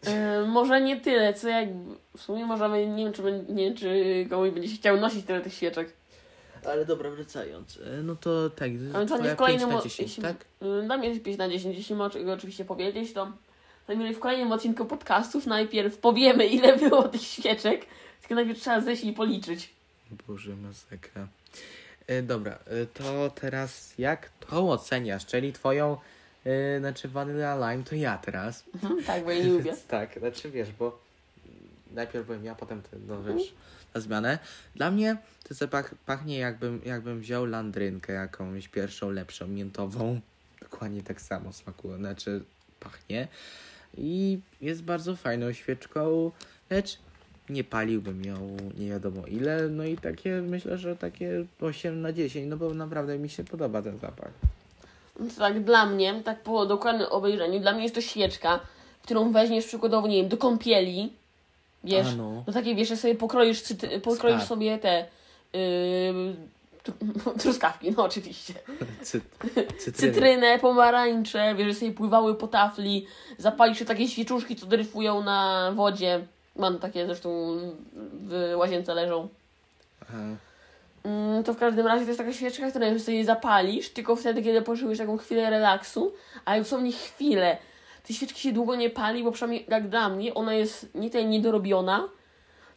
E, 0.07 0.45
może 0.47 0.81
nie 0.81 1.01
tyle, 1.01 1.35
co 1.35 1.49
jak. 1.49 1.69
W 2.17 2.21
sumie 2.21 2.47
możemy. 2.47 2.87
Nie 2.87 3.05
wiem, 3.05 3.13
czy, 3.13 3.45
nie 3.49 3.65
wiem, 3.65 3.77
czy 3.77 4.27
komuś 4.31 4.51
będzie 4.51 4.69
się 4.69 4.77
chciał 4.77 4.97
nosić 5.01 5.27
tyle 5.27 5.41
tych 5.41 5.55
świeczek. 5.55 5.93
Ale 6.67 6.85
dobra, 6.85 7.11
wracając. 7.11 7.77
e, 7.77 8.03
No 8.03 8.17
to 8.17 8.51
tak, 8.51 8.69
Ale 8.95 9.07
to 9.07 9.15
nie 9.17 9.19
twoja 9.21 9.35
w 9.35 9.39
kolejnym 9.39 9.69
5 9.69 9.73
na 9.73 9.79
o- 9.79 9.83
10, 9.83 10.01
jeśli- 10.09 10.23
tak? 10.23 10.45
Y, 10.63 10.99
mnie 10.99 11.09
jest 11.09 11.23
5 11.23 11.39
na 11.39 11.49
10, 11.49 11.77
jeśli 11.77 11.97
oczywiście 12.33 12.65
powiedzieć, 12.65 13.13
to 13.13 13.33
najmniej 13.89 14.15
w 14.15 14.19
kolejnym 14.19 14.53
odcinku 14.53 14.85
podcastów 14.85 15.47
najpierw 15.47 15.99
powiemy, 15.99 16.47
ile 16.47 16.77
było 16.77 17.09
tych 17.09 17.23
świeczek. 17.23 17.87
Tylko 18.21 18.35
najpierw 18.35 18.61
trzeba 18.61 18.81
zejść 18.81 19.05
i 19.05 19.13
policzyć. 19.13 19.71
Boże, 20.29 20.57
masakra. 20.57 21.29
E, 22.07 22.23
dobra, 22.23 22.59
e, 22.67 22.87
to 22.87 23.31
teraz 23.31 23.99
jak 23.99 24.31
to 24.41 24.71
oceniasz? 24.71 25.27
Czyli 25.27 25.53
twoją, 25.53 25.97
e, 26.47 26.79
znaczy 26.79 27.09
Vanilla 27.09 27.55
Lime 27.73 27.85
to 27.85 27.95
ja 27.95 28.19
teraz. 28.19 28.65
Mhm, 28.75 29.05
tak, 29.05 29.25
bo 29.25 29.31
ja 29.31 29.39
nie 29.45 29.53
lubię. 29.53 29.75
Tak, 29.89 30.19
znaczy 30.19 30.51
wiesz, 30.51 30.73
bo 30.73 30.99
najpierw 31.91 32.27
byłem 32.27 32.45
ja, 32.45 32.55
potem 32.55 32.83
ty, 32.83 32.97
no 33.07 33.23
wiesz, 33.23 33.55
na 33.95 34.01
zmianę. 34.01 34.39
Dla 34.75 34.91
mnie 34.91 35.17
to 35.49 35.55
zapach 35.55 35.95
pachnie 36.07 36.39
jakbym, 36.39 36.81
jakbym 36.85 37.21
wziął 37.21 37.47
landrynkę 37.47 38.13
jakąś 38.13 38.69
pierwszą, 38.69 39.11
lepszą, 39.11 39.47
miętową. 39.47 40.21
Dokładnie 40.61 41.03
tak 41.03 41.21
samo 41.21 41.53
smakuje, 41.53 41.97
znaczy 41.97 42.45
pachnie. 42.81 43.29
I 43.97 44.39
jest 44.61 44.83
bardzo 44.83 45.17
fajną 45.17 45.53
świeczką, 45.53 46.31
lecz 46.71 46.99
nie 47.51 47.65
paliłbym 47.65 48.25
ją 48.25 48.57
nie 48.79 48.89
wiadomo 48.89 49.27
ile. 49.27 49.69
No 49.69 49.85
i 49.85 49.97
takie, 49.97 50.43
myślę, 50.43 50.79
że 50.79 50.97
takie 50.97 51.45
8 51.61 52.01
na 52.01 52.13
10, 52.13 52.47
no 52.51 52.57
bo 52.57 52.75
naprawdę 52.75 53.19
mi 53.19 53.29
się 53.29 53.45
podoba 53.45 53.83
ten 53.83 53.99
zapach. 53.99 54.31
No 55.21 55.27
tak, 55.39 55.65
dla 55.65 55.87
mnie, 55.87 56.23
tak 56.25 56.43
po 56.43 56.67
dokładnym 56.67 57.07
obejrzeniu, 57.11 57.61
dla 57.61 57.73
mnie 57.73 57.83
jest 57.83 57.95
to 57.95 58.01
świeczka, 58.01 58.61
którą 59.03 59.33
weźmiesz 59.33 59.67
przykładowo, 59.67 60.09
nie 60.09 60.17
wiem, 60.17 60.29
do 60.29 60.37
kąpieli. 60.37 61.13
Wiesz, 61.85 62.07
A 62.07 62.17
no. 62.17 62.45
no 62.47 62.53
takie 62.53 62.75
wiesz, 62.75 62.89
że 62.89 62.97
sobie 62.97 63.15
pokroisz, 63.15 63.63
pokroisz 64.03 64.37
Skarb. 64.37 64.49
sobie 64.49 64.79
te 64.79 65.07
yy, 65.53 66.37
truskawki, 67.41 67.93
no 67.97 68.05
oczywiście. 68.05 68.55
Cy. 69.03 69.21
Cytrynę, 69.93 70.59
pomarańcze, 70.59 71.55
wiesz, 71.55 71.69
że 71.69 71.75
sobie 71.75 71.93
pływały 71.93 72.35
po 72.35 72.49
tafli, 72.49 73.07
zapalisz 73.39 73.85
takie 73.85 74.09
świeczuszki, 74.09 74.57
co 74.57 74.67
dryfują 74.67 75.23
na 75.23 75.73
wodzie. 75.75 76.27
Mam 76.57 76.79
takie 76.79 77.07
zresztą 77.07 77.59
w 78.13 78.53
łazience 78.57 78.95
leżą. 78.95 79.29
Aha. 80.03 80.19
Mm, 81.05 81.45
to 81.45 81.55
w 81.55 81.59
każdym 81.59 81.87
razie 81.87 82.03
to 82.05 82.11
jest 82.11 82.19
taka 82.19 82.33
świeczka, 82.33 82.71
którą 82.71 82.99
sobie 82.99 83.25
zapalisz, 83.25 83.91
tylko 83.91 84.17
wtedy, 84.17 84.43
kiedy 84.43 84.63
potrzebujesz 84.63 84.99
taką 84.99 85.17
chwilę 85.17 85.51
relaksu, 85.51 86.13
ale 86.45 86.61
dosłownie 86.61 86.93
chwilę. 86.93 87.59
Tej 88.07 88.17
świeczki 88.17 88.41
się 88.41 88.53
długo 88.53 88.77
nie 88.77 88.91
pali, 88.91 89.25
bo 89.25 89.33
przynajmniej 89.33 89.67
jak 89.69 89.89
dla 89.89 90.09
mnie 90.09 90.35
ona 90.35 90.55
jest 90.55 90.95
nie 90.95 91.11
tyle 91.11 91.25
niedorobiona, 91.25 92.09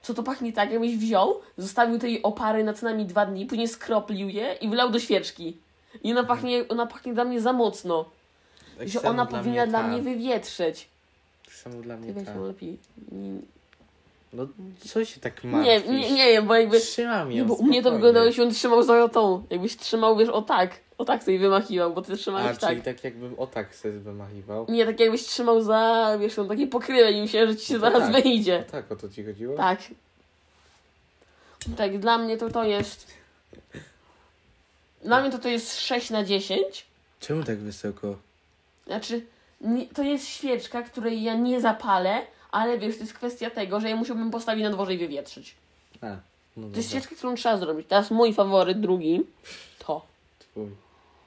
co 0.01 0.13
to 0.13 0.23
pachnie 0.23 0.53
tak, 0.53 0.71
jakbyś 0.71 0.97
wziął, 0.97 1.41
zostawił 1.57 1.99
tej 1.99 2.23
opary 2.23 2.63
na 2.63 2.73
co 2.73 2.85
najmniej 2.85 3.07
dwa 3.07 3.25
dni, 3.25 3.45
później 3.45 3.67
skroplił 3.67 4.29
je 4.29 4.53
i 4.61 4.69
wlał 4.69 4.89
do 4.89 4.99
świeczki. 4.99 5.57
I 6.03 6.11
ona 6.11 6.23
pachnie, 6.23 6.65
ona 6.69 6.85
pachnie 6.85 7.13
dla 7.13 7.23
mnie 7.23 7.41
za 7.41 7.53
mocno. 7.53 8.05
Tak 8.77 8.89
że 8.89 9.01
ona 9.01 9.25
dla 9.25 9.39
powinna 9.39 9.67
dla 9.67 9.79
ta. 9.81 9.87
mnie 9.87 10.01
wywietrzeć. 10.01 10.87
Tak 11.45 11.53
samo 11.53 11.75
dla 11.81 11.95
Ty 11.95 12.01
mnie 12.01 12.13
weź 12.13 12.25
ta. 12.25 12.33
ją 12.33 12.47
lepiej. 12.47 12.77
Nie, 13.11 13.39
No 14.33 14.47
co 14.87 15.05
się 15.05 15.19
tak 15.19 15.43
nie, 15.43 15.49
martwisz? 15.49 15.89
nie, 15.91 16.11
nie 16.11 16.25
wiem, 16.27 16.47
bo 16.47 16.55
jakby... 16.55 16.79
Trzymam 16.79 17.31
ją 17.31 17.37
Nie, 17.37 17.43
bo 17.45 17.53
u 17.53 17.63
mnie 17.63 17.83
to 17.83 17.91
wyglądało, 17.91 18.25
jakbyś 18.25 18.39
on 18.39 18.51
trzymał 18.51 18.83
za 18.83 19.09
tą. 19.09 19.43
Jakbyś 19.49 19.77
trzymał, 19.77 20.17
wiesz, 20.17 20.29
o 20.29 20.41
tak. 20.41 20.71
O 21.01 21.05
tak 21.05 21.23
sobie 21.23 21.39
wymachiwał, 21.39 21.93
bo 21.93 22.01
ty 22.01 22.13
A, 22.13 22.15
trzymałeś 22.15 22.57
tak. 22.57 22.69
czyli 22.69 22.81
tak 22.81 23.03
jakbym 23.03 23.39
o 23.39 23.47
tak 23.47 23.75
sobie 23.75 23.99
wymachiwał. 23.99 24.65
Nie, 24.69 24.85
tak 24.85 24.99
jakbyś 24.99 25.23
trzymał 25.23 25.61
za, 25.61 26.11
wiesz, 26.19 26.39
on 26.39 26.47
takie 26.47 26.67
pokrywę 26.67 27.11
i 27.11 27.21
myślałem, 27.21 27.49
że 27.49 27.55
ci 27.55 27.65
się 27.65 27.73
No 27.73 27.79
zaraz 27.79 28.11
tak. 28.11 28.23
wyjdzie. 28.23 28.63
No 28.65 28.71
tak, 28.71 28.91
o 28.91 28.95
to 28.95 29.09
ci 29.09 29.25
chodziło? 29.25 29.57
Tak. 29.57 29.79
Tak, 31.77 31.99
dla 31.99 32.17
mnie 32.17 32.37
to 32.37 32.49
to 32.49 32.63
jest... 32.63 33.07
Dla 35.03 35.21
mnie 35.21 35.31
to 35.31 35.39
to 35.39 35.49
jest 35.49 35.79
6 35.79 36.09
na 36.09 36.23
10. 36.23 36.85
Czemu 37.19 37.43
tak 37.43 37.57
wysoko? 37.57 38.15
Znaczy, 38.87 39.25
nie, 39.61 39.87
to 39.87 40.03
jest 40.03 40.27
świeczka, 40.27 40.81
której 40.81 41.23
ja 41.23 41.35
nie 41.35 41.61
zapalę, 41.61 42.21
ale 42.51 42.77
wiesz, 42.79 42.95
to 42.95 43.01
jest 43.01 43.13
kwestia 43.13 43.49
tego, 43.49 43.79
że 43.79 43.89
ja 43.89 43.95
musiałbym 43.95 44.31
postawić 44.31 44.63
na 44.63 44.69
dworze 44.69 44.93
i 44.93 44.97
wywietrzyć. 44.97 45.55
A, 46.01 46.05
no 46.57 46.69
To 46.69 46.77
jest 46.77 46.89
świeczka, 46.89 47.15
którą 47.15 47.35
trzeba 47.35 47.57
zrobić. 47.57 47.87
Teraz 47.87 48.11
mój 48.11 48.33
faworyt, 48.33 48.79
drugi, 48.79 49.21
to. 49.79 50.05
twój. 50.39 50.67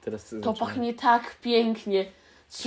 Teraz 0.05 0.35
To 0.43 0.53
pachnie 0.53 0.93
tak 0.93 1.35
pięknie, 1.41 2.03
Czekaj, 2.03 2.15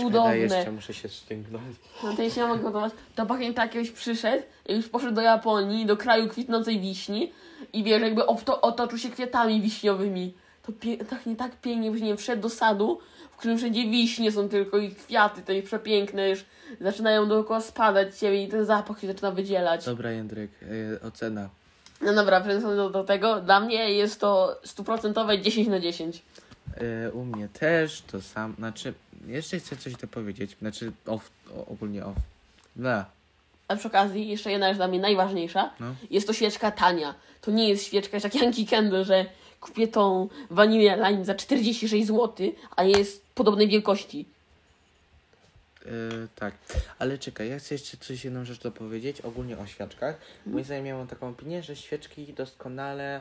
cudowne. 0.04 0.38
jeszcze 0.38 0.72
muszę 0.72 0.94
się 0.94 1.08
sztyngnąć. 1.08 1.76
No 2.04 2.12
to 2.16 2.22
jeśli 2.22 2.40
ja 2.40 2.46
mogę 2.46 2.62
gotować, 2.62 2.92
to 3.14 3.26
pachnie 3.26 3.54
tak, 3.54 3.74
jakbyś 3.74 3.92
przyszedł, 3.92 4.42
jakbyś 4.68 4.88
poszedł 4.88 5.14
do 5.14 5.20
Japonii, 5.20 5.86
do 5.86 5.96
kraju 5.96 6.28
kwitnącej 6.28 6.80
wiśni 6.80 7.32
i 7.72 7.84
wiesz, 7.84 8.02
jakby 8.02 8.26
obto, 8.26 8.60
otoczył 8.60 8.98
się 8.98 9.10
kwiatami 9.10 9.60
wiśniowymi. 9.60 10.34
to 10.66 10.72
pie- 10.72 11.04
tak 11.04 11.18
tak 11.38 11.56
pięknie, 11.60 11.90
byś 11.90 12.00
nie 12.00 12.08
wiem, 12.08 12.16
wszedł 12.16 12.42
do 12.42 12.48
sadu, 12.50 12.98
w 13.32 13.36
którym 13.36 13.58
wszędzie 13.58 13.84
wiśnie 13.90 14.32
są 14.32 14.48
tylko 14.48 14.78
i 14.78 14.90
kwiaty 14.94 15.42
te 15.42 15.62
przepiękne 15.62 16.30
już 16.30 16.44
zaczynają 16.80 17.28
dookoła 17.28 17.60
spadać 17.60 18.18
ciebie 18.18 18.44
i 18.44 18.48
ten 18.48 18.64
zapach 18.64 19.00
się 19.00 19.06
zaczyna 19.06 19.30
wydzielać. 19.30 19.84
Dobra, 19.84 20.10
Jędrek, 20.10 20.50
e, 21.02 21.06
ocena. 21.06 21.48
No 22.00 22.14
dobra, 22.14 22.40
wracając 22.40 22.76
do, 22.76 22.90
do 22.90 23.04
tego, 23.04 23.40
dla 23.40 23.60
mnie 23.60 23.92
jest 23.92 24.20
to 24.20 24.60
stuprocentowe 24.64 25.40
10 25.40 25.68
na 25.68 25.80
10. 25.80 26.22
E, 26.76 27.10
u 27.12 27.24
mnie 27.24 27.48
też 27.48 28.00
to 28.02 28.22
sam, 28.22 28.54
znaczy, 28.58 28.94
jeszcze 29.26 29.58
chcę 29.58 29.76
coś 29.76 29.96
dopowiedzieć, 29.96 30.56
znaczy 30.58 30.92
off, 31.06 31.30
ogólnie 31.66 32.04
off. 32.04 32.16
No, 32.76 33.04
A 33.68 33.76
przy 33.76 33.88
okazji, 33.88 34.28
jeszcze 34.28 34.50
jedna 34.50 34.68
rzecz 34.68 34.76
dla 34.76 34.88
mnie 34.88 35.00
najważniejsza, 35.00 35.70
No. 35.80 35.94
jest 36.10 36.26
to 36.26 36.32
świeczka 36.32 36.70
tania. 36.70 37.14
To 37.40 37.50
nie 37.50 37.68
jest 37.68 37.84
świeczka 37.84 38.18
jak 38.24 38.34
Yankee 38.34 38.66
Candle, 38.66 39.04
że 39.04 39.26
kupię 39.60 39.88
tą 39.88 40.28
Vanilla 40.50 41.08
Lime 41.10 41.24
za 41.24 41.34
46 41.34 42.06
zł, 42.06 42.52
a 42.76 42.84
jest 42.84 43.24
podobnej 43.34 43.68
wielkości. 43.68 44.26
e, 45.86 45.90
tak. 46.36 46.54
Ale 46.98 47.18
czekaj, 47.18 47.48
ja 47.50 47.58
chcę 47.58 47.74
jeszcze 47.74 47.96
coś, 47.96 48.24
jedną 48.24 48.44
rzecz 48.44 48.60
dopowiedzieć, 48.62 49.20
ogólnie 49.20 49.58
o 49.58 49.66
świeczkach. 49.66 50.20
Moim 50.46 50.64
zdaniem 50.64 50.96
mam 50.98 51.06
taką 51.06 51.28
opinię, 51.28 51.62
że 51.62 51.76
świeczki 51.76 52.32
doskonale, 52.32 53.20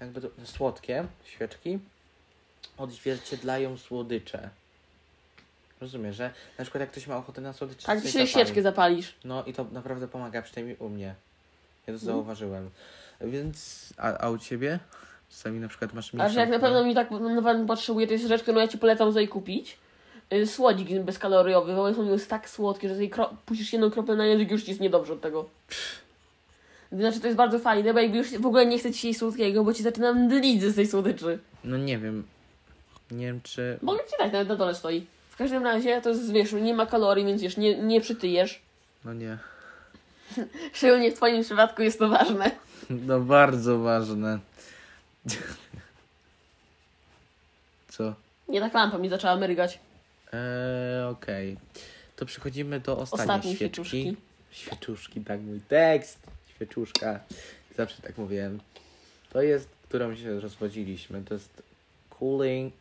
jakby 0.00 0.20
to, 0.20 0.28
słodkie 0.44 1.04
świeczki, 1.24 1.78
odzwierciedlają 2.78 3.76
słodycze. 3.76 4.48
Rozumiesz, 5.80 6.16
że 6.16 6.30
na 6.58 6.64
przykład 6.64 6.80
jak 6.80 6.90
ktoś 6.90 7.06
ma 7.06 7.16
ochotę 7.16 7.40
na 7.40 7.52
słodycze, 7.52 7.86
Tak, 7.86 8.00
ty 8.00 8.08
zapali. 8.08 8.28
świeczkę 8.28 8.62
zapalisz. 8.62 9.14
No 9.24 9.44
i 9.44 9.52
to 9.52 9.66
naprawdę 9.72 10.08
pomaga, 10.08 10.42
przynajmniej 10.42 10.76
u 10.76 10.88
mnie. 10.88 11.06
Ja 11.06 11.14
to 11.86 11.92
Mhm. 11.92 12.06
zauważyłem. 12.12 12.70
Więc, 13.20 13.88
a, 13.96 14.18
a 14.18 14.30
u 14.30 14.38
ciebie? 14.38 14.78
Czasami 15.30 15.60
na 15.60 15.68
przykład 15.68 15.94
masz 15.94 16.14
A 16.14 16.16
mniejszą... 16.16 16.34
że 16.34 16.40
jak 16.40 16.50
na 16.50 16.58
pewno 16.58 16.84
mi 16.84 16.94
tak 16.94 17.10
na 17.10 17.42
pewno 17.42 17.66
potrzebuję, 17.66 18.06
to 18.06 18.12
jest 18.12 18.26
rzecz, 18.26 18.42
którą 18.42 18.58
ja 18.60 18.68
ci 18.68 18.78
polecam 18.78 19.12
sobie 19.12 19.28
kupić. 19.28 19.76
Y, 20.32 20.46
Słodzik 20.46 21.00
bezkaloriowy, 21.02 21.74
bo 21.74 21.84
one 21.84 21.94
są 21.94 22.12
jest 22.12 22.30
tak 22.30 22.48
słodkie, 22.50 22.88
że 22.88 22.94
sobie 22.94 23.08
kro- 23.10 23.34
puścisz 23.46 23.72
jedną 23.72 23.90
kroplę 23.90 24.16
na 24.16 24.26
język, 24.26 24.50
już 24.50 24.62
ci 24.62 24.70
jest 24.70 24.80
niedobrze 24.80 25.12
od 25.12 25.20
tego. 25.20 25.48
Znaczy 26.92 27.20
to 27.20 27.26
jest 27.26 27.36
bardzo 27.36 27.58
fajne, 27.58 27.94
bo 27.94 28.00
jakby 28.00 28.18
już 28.18 28.30
w 28.38 28.46
ogóle 28.46 28.66
nie 28.66 28.78
chcę 28.78 28.92
ci 28.92 29.06
jej 29.06 29.14
słodkiego, 29.14 29.64
bo 29.64 29.74
ci 29.74 29.82
zaczynam 29.82 30.24
mdlić 30.24 30.62
z 30.62 30.74
tej 30.74 30.86
słodyczy. 30.86 31.38
No 31.64 31.76
nie 31.76 31.98
wiem. 31.98 32.24
Nie 33.10 33.26
wiem, 33.26 33.40
czy... 33.42 33.78
Mogę 33.82 34.04
ci 34.04 34.12
dać, 34.18 34.32
nawet 34.32 34.48
na 34.48 34.56
dole 34.56 34.74
stoi. 34.74 35.06
W 35.30 35.36
każdym 35.36 35.64
razie 35.64 36.00
to 36.00 36.08
jest, 36.08 36.32
wiesz, 36.32 36.52
nie 36.52 36.74
ma 36.74 36.86
kalorii, 36.86 37.26
więc 37.26 37.42
wiesz, 37.42 37.56
nie, 37.56 37.78
nie 37.78 38.00
przytyjesz. 38.00 38.62
No 39.04 39.14
nie. 39.14 39.38
Szczególnie 40.72 41.10
w 41.10 41.14
twoim 41.14 41.42
przypadku 41.42 41.82
jest 41.82 41.98
to 41.98 42.08
ważne. 42.08 42.50
No 42.90 43.20
bardzo 43.20 43.78
ważne. 43.78 44.38
Co? 47.88 48.14
Nie 48.48 48.60
tak 48.60 48.74
lampa 48.74 48.98
mi 48.98 49.08
zaczęła 49.08 49.36
mrygać. 49.36 49.78
Eee, 50.32 51.04
okej. 51.10 51.56
To 52.16 52.26
przechodzimy 52.26 52.80
do 52.80 52.98
ostatniej 52.98 53.24
Ostatniej 53.28 53.56
świeczki. 53.56 53.84
świeczuszki. 53.84 54.16
Świeczuszki, 54.50 55.20
tak 55.20 55.40
mój 55.40 55.60
tekst. 55.60 56.18
Świeczuszka. 56.54 57.20
Zawsze 57.76 58.02
tak 58.02 58.18
mówiłem. 58.18 58.60
To 59.32 59.42
jest, 59.42 59.68
którą 59.88 60.16
się 60.16 60.40
rozwodziliśmy. 60.40 61.22
To 61.22 61.34
jest 61.34 61.62
Cooling, 62.20 62.74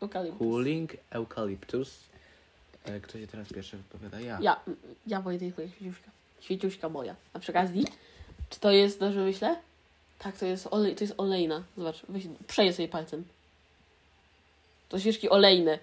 Eukaliptus. 0.00 0.38
cooling 0.38 0.90
Eucalyptus. 1.10 1.98
E, 2.84 3.00
Kto 3.00 3.18
się 3.18 3.26
teraz 3.26 3.48
pierwszy 3.52 3.76
wypowiada? 3.76 4.20
Ja. 4.20 4.38
Ja, 4.42 4.60
ja 5.06 5.20
Wojtek, 5.20 5.54
świeciuszka. 5.54 6.10
Świeciuszka 6.40 6.88
moja. 6.88 7.14
A 7.32 7.38
przy 7.38 7.52
okazji, 7.52 7.84
czy 8.50 8.60
to 8.60 8.70
jest, 8.70 9.00
dobrze 9.00 9.20
myślę? 9.20 9.56
Tak, 10.18 10.36
to 10.38 10.46
jest, 10.46 10.68
olej, 10.70 10.94
to 10.96 11.04
jest 11.04 11.14
olejna. 11.18 11.62
Zobacz, 11.76 12.02
weź, 12.08 12.24
przejedź 12.46 12.76
sobie 12.76 12.88
palcem. 12.88 13.24
To 14.88 14.98
świeczki 14.98 15.30
olejne. 15.30 15.78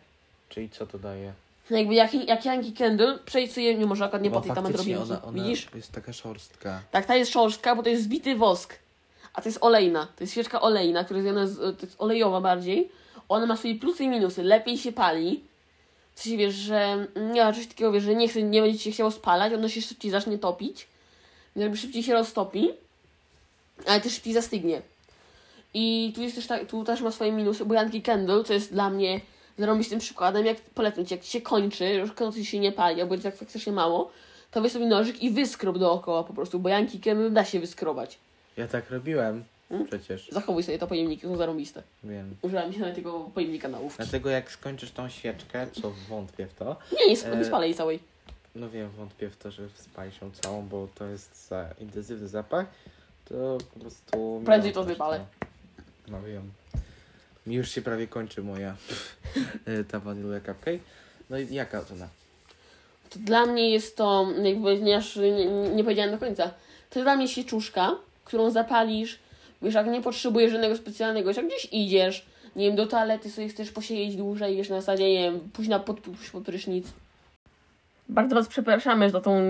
Czyli 0.49 0.69
co 0.69 0.88
to 0.88 0.99
daje? 0.99 1.34
No 1.69 1.77
jakby 1.77 1.93
jak, 1.93 2.13
jak 2.13 2.45
Yankee 2.45 2.73
Candle, 2.73 3.19
przejdź 3.25 3.53
sobie, 3.53 3.75
nie 3.75 3.86
może 3.86 4.06
akurat 4.06 4.21
nie 4.23 4.32
po 4.32 4.41
tej 4.41 4.51
tam 4.51 4.63
faktycznie 4.65 4.99
odrobinki. 4.99 5.25
ona, 5.27 5.39
ona 5.39 5.43
Widzisz? 5.43 5.67
jest 5.75 5.91
taka 5.91 6.13
szorstka. 6.13 6.82
Tak, 6.91 7.06
ta 7.06 7.15
jest 7.15 7.32
szorstka, 7.32 7.75
bo 7.75 7.84
to 7.84 7.89
jest 7.89 8.03
zbity 8.03 8.36
wosk. 8.36 8.75
A 9.34 9.41
to 9.41 9.49
jest 9.49 9.58
olejna. 9.62 10.06
To 10.06 10.23
jest 10.23 10.34
świeczka 10.34 10.62
olejna, 10.62 11.03
która 11.03 11.19
jest, 11.19 11.60
ona 11.60 11.73
to 11.73 11.86
jest 11.86 11.95
olejowa 12.01 12.41
bardziej. 12.41 12.89
Ona 13.30 13.46
ma 13.46 13.58
swoje 13.58 13.76
plusy 13.76 14.04
i 14.04 14.08
minusy. 14.08 14.44
Lepiej 14.44 14.78
się 14.78 14.92
pali. 14.92 15.44
W 16.16 16.22
sensie 16.22 16.38
wiesz, 16.38 16.56
że 16.56 17.08
nie 17.16 17.44
ma 17.44 17.54
czegoś 17.54 17.68
takiego, 17.68 17.92
wiesz, 17.92 18.04
że 18.04 18.16
nie, 18.16 18.28
chce, 18.28 18.44
nie 18.44 18.62
będzie 18.62 18.80
się 18.80 18.92
chciało 18.92 19.12
spalać, 19.12 19.54
ono 19.54 19.70
się 19.70 19.82
szybciej 19.82 20.12
zacznie 20.12 20.38
topić. 20.38 20.88
Jakby 21.56 21.78
szybciej 21.78 22.04
się 22.04 22.13
roztopi, 22.13 22.70
ale 23.86 24.02
też 24.02 24.13
szybciej 24.13 24.34
zastygnie. 24.34 24.82
I 25.74 26.12
tu 26.16 26.22
jest 26.22 26.36
też 26.36 26.48
tak, 26.48 26.66
tu 26.66 26.84
też 26.84 27.02
ma 27.02 27.12
swoje 27.12 27.32
minusy, 27.32 27.66
bo 27.66 27.74
Yankee 27.74 28.02
Candle, 28.02 28.44
co 28.44 28.54
jest 28.54 28.74
dla 28.74 28.90
mnie 28.90 29.22
zarobistym 29.58 30.00
przykładem, 30.00 30.46
jak 30.46 30.62
polecam 30.62 31.06
ci, 31.06 31.13
jak 31.13 31.24
się 31.24 31.42
kończy, 31.42 31.94
już 31.94 32.12
kończy 32.12 32.46
się 32.46 32.60
nie 32.60 32.72
pali, 32.72 33.02
albo 33.02 33.13
jest 33.13 33.24
tak 33.24 33.36
faktycznie 33.36 33.74
mało, 33.74 34.12
to 34.52 34.62
weź 34.62 34.72
sobie 34.72 34.86
nożyk 34.86 35.24
i 35.24 35.32
wyskrob 35.32 35.78
dookoła 35.78 36.24
po 36.24 36.34
prostu, 36.34 36.60
bo 36.60 36.70
Yankee 36.70 37.00
Candle 37.00 37.30
da 37.30 37.46
się 37.46 37.60
wyskrobać. 37.60 38.18
Ja 38.58 38.68
tak 38.68 38.90
robiłem. 38.90 39.44
Hmm? 39.69 39.88
Przecież. 39.88 40.30
Zachowuj 40.32 40.63
sobie 40.63 40.77
to 40.80 40.88
pojemniki, 40.88 41.21
są 41.27 41.38
zarobiste. 41.38 41.84
Wiem. 42.03 42.36
Użyłam 42.41 42.73
się 42.73 42.80
nawet 42.80 42.95
tego 42.95 43.19
pojemnika 43.34 43.67
na 43.67 43.80
łówki. 43.80 43.97
Dlatego 44.03 44.30
jak 44.30 44.51
skończysz 44.51 44.91
tą 44.91 45.10
świeczkę, 45.10 45.67
co 45.82 45.91
wątpię 46.10 46.47
w 46.47 46.53
to, 46.53 46.75
Nie, 46.99 47.08
nie, 47.08 47.13
sp- 47.21 47.36
nie 47.36 47.41
E, 47.41 47.45
spalę 47.45 47.65
jej 47.67 47.75
całej. 47.75 47.99
no 48.56 48.69
wiem, 48.69 48.89
wątpię 48.89 49.30
w 49.30 49.38
to, 49.38 49.51
że 49.51 49.69
spalisz 49.75 50.21
ją 50.21 50.32
całą, 50.32 50.67
bo 50.67 50.88
to 50.95 51.06
jest 51.06 51.47
za 51.47 51.69
intensywny 51.80 52.27
zapach, 52.27 52.65
to 53.30 53.58
po 53.73 53.80
prostu... 53.80 54.41
Prędzej 54.45 54.73
to 54.73 54.84
wypalę. 54.84 55.25
No 56.08 56.21
wiem. 56.21 56.51
Mi 57.47 57.56
już 57.56 57.69
się 57.71 57.82
prawie 57.82 58.08
kończy 58.08 58.43
moja 58.43 58.75
e, 59.65 59.84
ta 59.84 59.99
vanilla 59.99 60.39
cupcake. 60.39 60.80
No 61.30 61.38
i 61.39 61.53
jaka 61.53 61.80
ocena? 61.80 62.08
To 63.10 63.19
dla 63.19 63.45
mnie 63.45 63.69
jest 63.69 63.97
to, 63.97 64.27
jakby 64.43 64.82
nie, 64.82 65.01
nie, 65.75 65.84
powiedziałam 65.84 66.12
do 66.12 66.17
końca, 66.17 66.43
to 66.89 66.99
jest 66.99 67.06
dla 67.06 67.15
mnie 67.15 67.27
świeczuszka, 67.27 67.95
którą 68.25 68.51
zapalisz, 68.51 69.19
wiesz, 69.62 69.74
jak 69.74 69.88
nie 69.88 70.02
potrzebujesz 70.02 70.52
żadnego 70.52 70.76
specjalnego, 70.76 71.32
jak 71.32 71.48
gdzieś 71.48 71.67
idziesz, 71.72 72.26
nie 72.56 72.67
wiem, 72.67 72.76
do 72.76 72.88
toalety 72.88 73.30
sobie 73.30 73.50
chcesz 73.50 73.72
posiedzieć 73.72 74.15
dłużej, 74.15 74.56
wiesz, 74.56 74.70
na 74.70 74.82
zasadzie, 74.82 75.10
nie 75.10 75.32
wiem, 75.32 75.39
pójść 75.54 75.70
na 75.70 75.80
pod, 75.80 76.00
pójść 76.00 76.30
pod 76.30 76.43
prysznic. 76.43 76.88
Bardzo 78.10 78.36
Was 78.36 78.48
przepraszamy 78.48 79.10
za 79.10 79.22
tą 79.22 79.41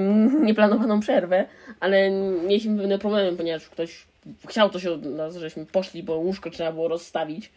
nieplanowaną 0.43 0.99
przerwę, 0.99 1.45
ale 1.79 2.11
mieliśmy 2.47 2.77
pewne 2.77 2.99
problemy, 2.99 3.37
ponieważ 3.37 3.69
ktoś 3.69 4.05
chciał 4.47 4.69
coś 4.69 4.85
od 4.85 5.05
nas, 5.05 5.35
żeśmy 5.35 5.65
poszli, 5.65 6.03
bo 6.03 6.15
łóżko 6.15 6.49
trzeba 6.49 6.71
było 6.71 6.87
rozstawić. 6.87 7.51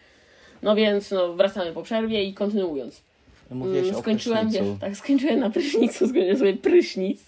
No 0.62 0.74
więc 0.76 1.10
no, 1.10 1.32
wracamy 1.32 1.72
po 1.72 1.82
przerwie 1.82 2.24
i 2.24 2.34
kontynuując. 2.34 3.02
Mówiłeś 3.50 3.84
Mm, 3.84 3.96
o 3.96 4.00
skończyłem, 4.00 4.50
wiesz, 4.50 4.62
tak, 4.80 4.96
skończyłem 4.96 5.40
na 5.40 5.50
prysznicu, 5.50 6.08
skończyłem 6.08 6.38
sobie 6.38 6.56
prysznic. 6.56 7.20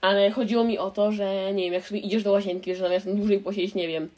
Ale 0.00 0.30
chodziło 0.30 0.64
mi 0.64 0.78
o 0.78 0.90
to, 0.90 1.12
że 1.12 1.52
nie 1.54 1.64
wiem, 1.64 1.72
jak 1.72 1.88
sobie 1.88 2.00
idziesz 2.00 2.22
do 2.22 2.32
łazienki, 2.32 2.70
wiesz, 2.70 2.78
zamiast 2.78 3.14
dłużej 3.14 3.38
posiedzieć, 3.38 3.74
nie 3.74 3.88
wiem, 3.88 4.08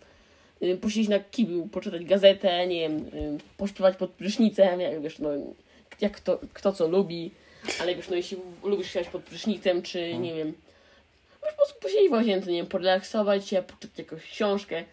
posiedzieć 0.80 1.08
na 1.08 1.18
kiblu, 1.18 1.66
poczytać 1.66 2.04
gazetę, 2.04 2.66
nie 2.66 2.80
wiem, 2.80 2.96
y, 2.96 3.38
pośpiewać 3.56 3.96
pod 3.96 4.10
prysznicem, 4.10 4.80
jak 4.80 5.02
wiesz, 5.02 5.18
no, 5.18 5.28
jak 6.00 6.12
kto, 6.12 6.38
kto 6.52 6.72
co 6.72 6.88
lubi, 6.88 7.30
ale 7.80 7.94
wiesz, 7.94 8.08
no 8.08 8.16
jeśli 8.16 8.36
lubisz 8.64 8.90
siedzieć 8.92 9.08
pod 9.08 9.22
prysznicem, 9.22 9.82
czy 9.82 10.10
No. 10.14 10.20
nie 10.20 10.34
wiem, 10.34 10.52
możesz 11.42 11.56
po 11.56 11.62
prostu 11.62 11.80
posiedzieć 11.80 12.08
w 12.08 12.12
łazience, 12.12 12.50
nie 12.50 12.56
wiem, 12.58 12.66
porelaksować 12.66 13.48
się, 13.48 13.62
poczytać 13.62 13.98
jakąś 13.98 14.22
książkę, 14.22 14.84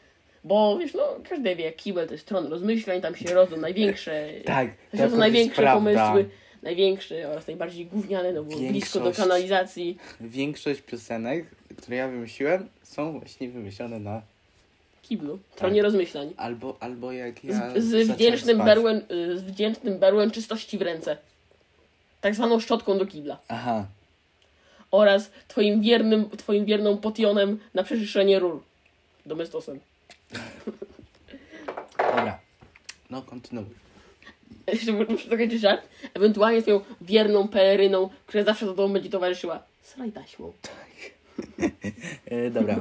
bo 0.43 0.77
wiesz, 0.77 0.93
no, 0.93 1.03
każdy 1.29 1.55
wie, 1.55 1.71
kibel 1.71 2.07
to 2.07 2.13
jest 2.13 2.25
tron 2.25 2.47
rozmyślań, 2.47 3.01
tam 3.01 3.15
się 3.15 3.33
rodzą 3.33 3.57
największe 3.57 4.27
Tak, 4.45 4.69
to 4.91 4.97
to 4.97 5.09
są 5.09 5.17
największe 5.17 5.61
prawda. 5.61 5.79
pomysły, 5.79 6.29
największe 6.63 7.29
oraz 7.29 7.47
najbardziej 7.47 7.85
gówniane, 7.85 8.33
no 8.33 8.43
bo 8.43 8.57
blisko 8.57 8.99
do 8.99 9.05
Większość- 9.05 9.17
kanalizacji. 9.17 9.97
Większość 10.21 10.81
piosenek, 10.81 11.45
które 11.77 11.97
ja 11.97 12.07
wymyśliłem, 12.07 12.69
są 12.83 13.19
właśnie 13.19 13.49
wymyślone 13.49 13.99
na 13.99 14.21
Kiblu, 15.03 15.39
tronie 15.55 15.81
rozmyślań. 15.83 16.33
albo, 16.37 16.77
albo 16.79 17.11
jak 17.11 17.43
ja 17.43 17.71
Z, 17.75 17.83
z, 17.83 18.09
wdzięcznym 18.11 18.55
spać. 18.57 18.65
berłem, 18.65 19.01
y, 19.11 19.37
z 19.39 19.43
wdzięcznym 19.43 19.99
berłem 19.99 20.31
czystości 20.31 20.77
w 20.77 20.81
ręce. 20.81 21.17
Tak 22.21 22.35
zwaną 22.35 22.59
szczotką 22.59 22.97
do 22.97 23.05
kibla. 23.05 23.39
Aha, 23.47 23.85
Oraz 24.91 25.31
twoim 25.47 25.81
wiernym, 25.81 26.29
twoim 26.37 26.65
wierną 26.65 26.97
potionem 26.97 27.59
na 27.73 27.83
przeczyszczenie 27.83 28.39
rur. 28.39 28.63
Domestosem. 29.25 29.79
dobra. 31.97 32.39
No, 33.09 33.21
kontynuuj. 33.21 33.65
Jeszcze 34.73 34.91
muszę 34.91 35.29
dokończyć 35.29 35.61
żart. 35.61 35.87
Ewentualnie 36.13 36.61
twoją 36.61 36.81
wierną 37.01 37.47
peleryną, 37.47 38.09
która 38.27 38.43
zawsze 38.43 38.65
za 38.65 38.71
tobą 38.71 38.93
będzie 38.93 39.09
towarzyszyła. 39.09 39.63
Sraj 39.81 40.11
taśmą. 40.11 40.53
E, 42.25 42.49
dobra. 42.49 42.75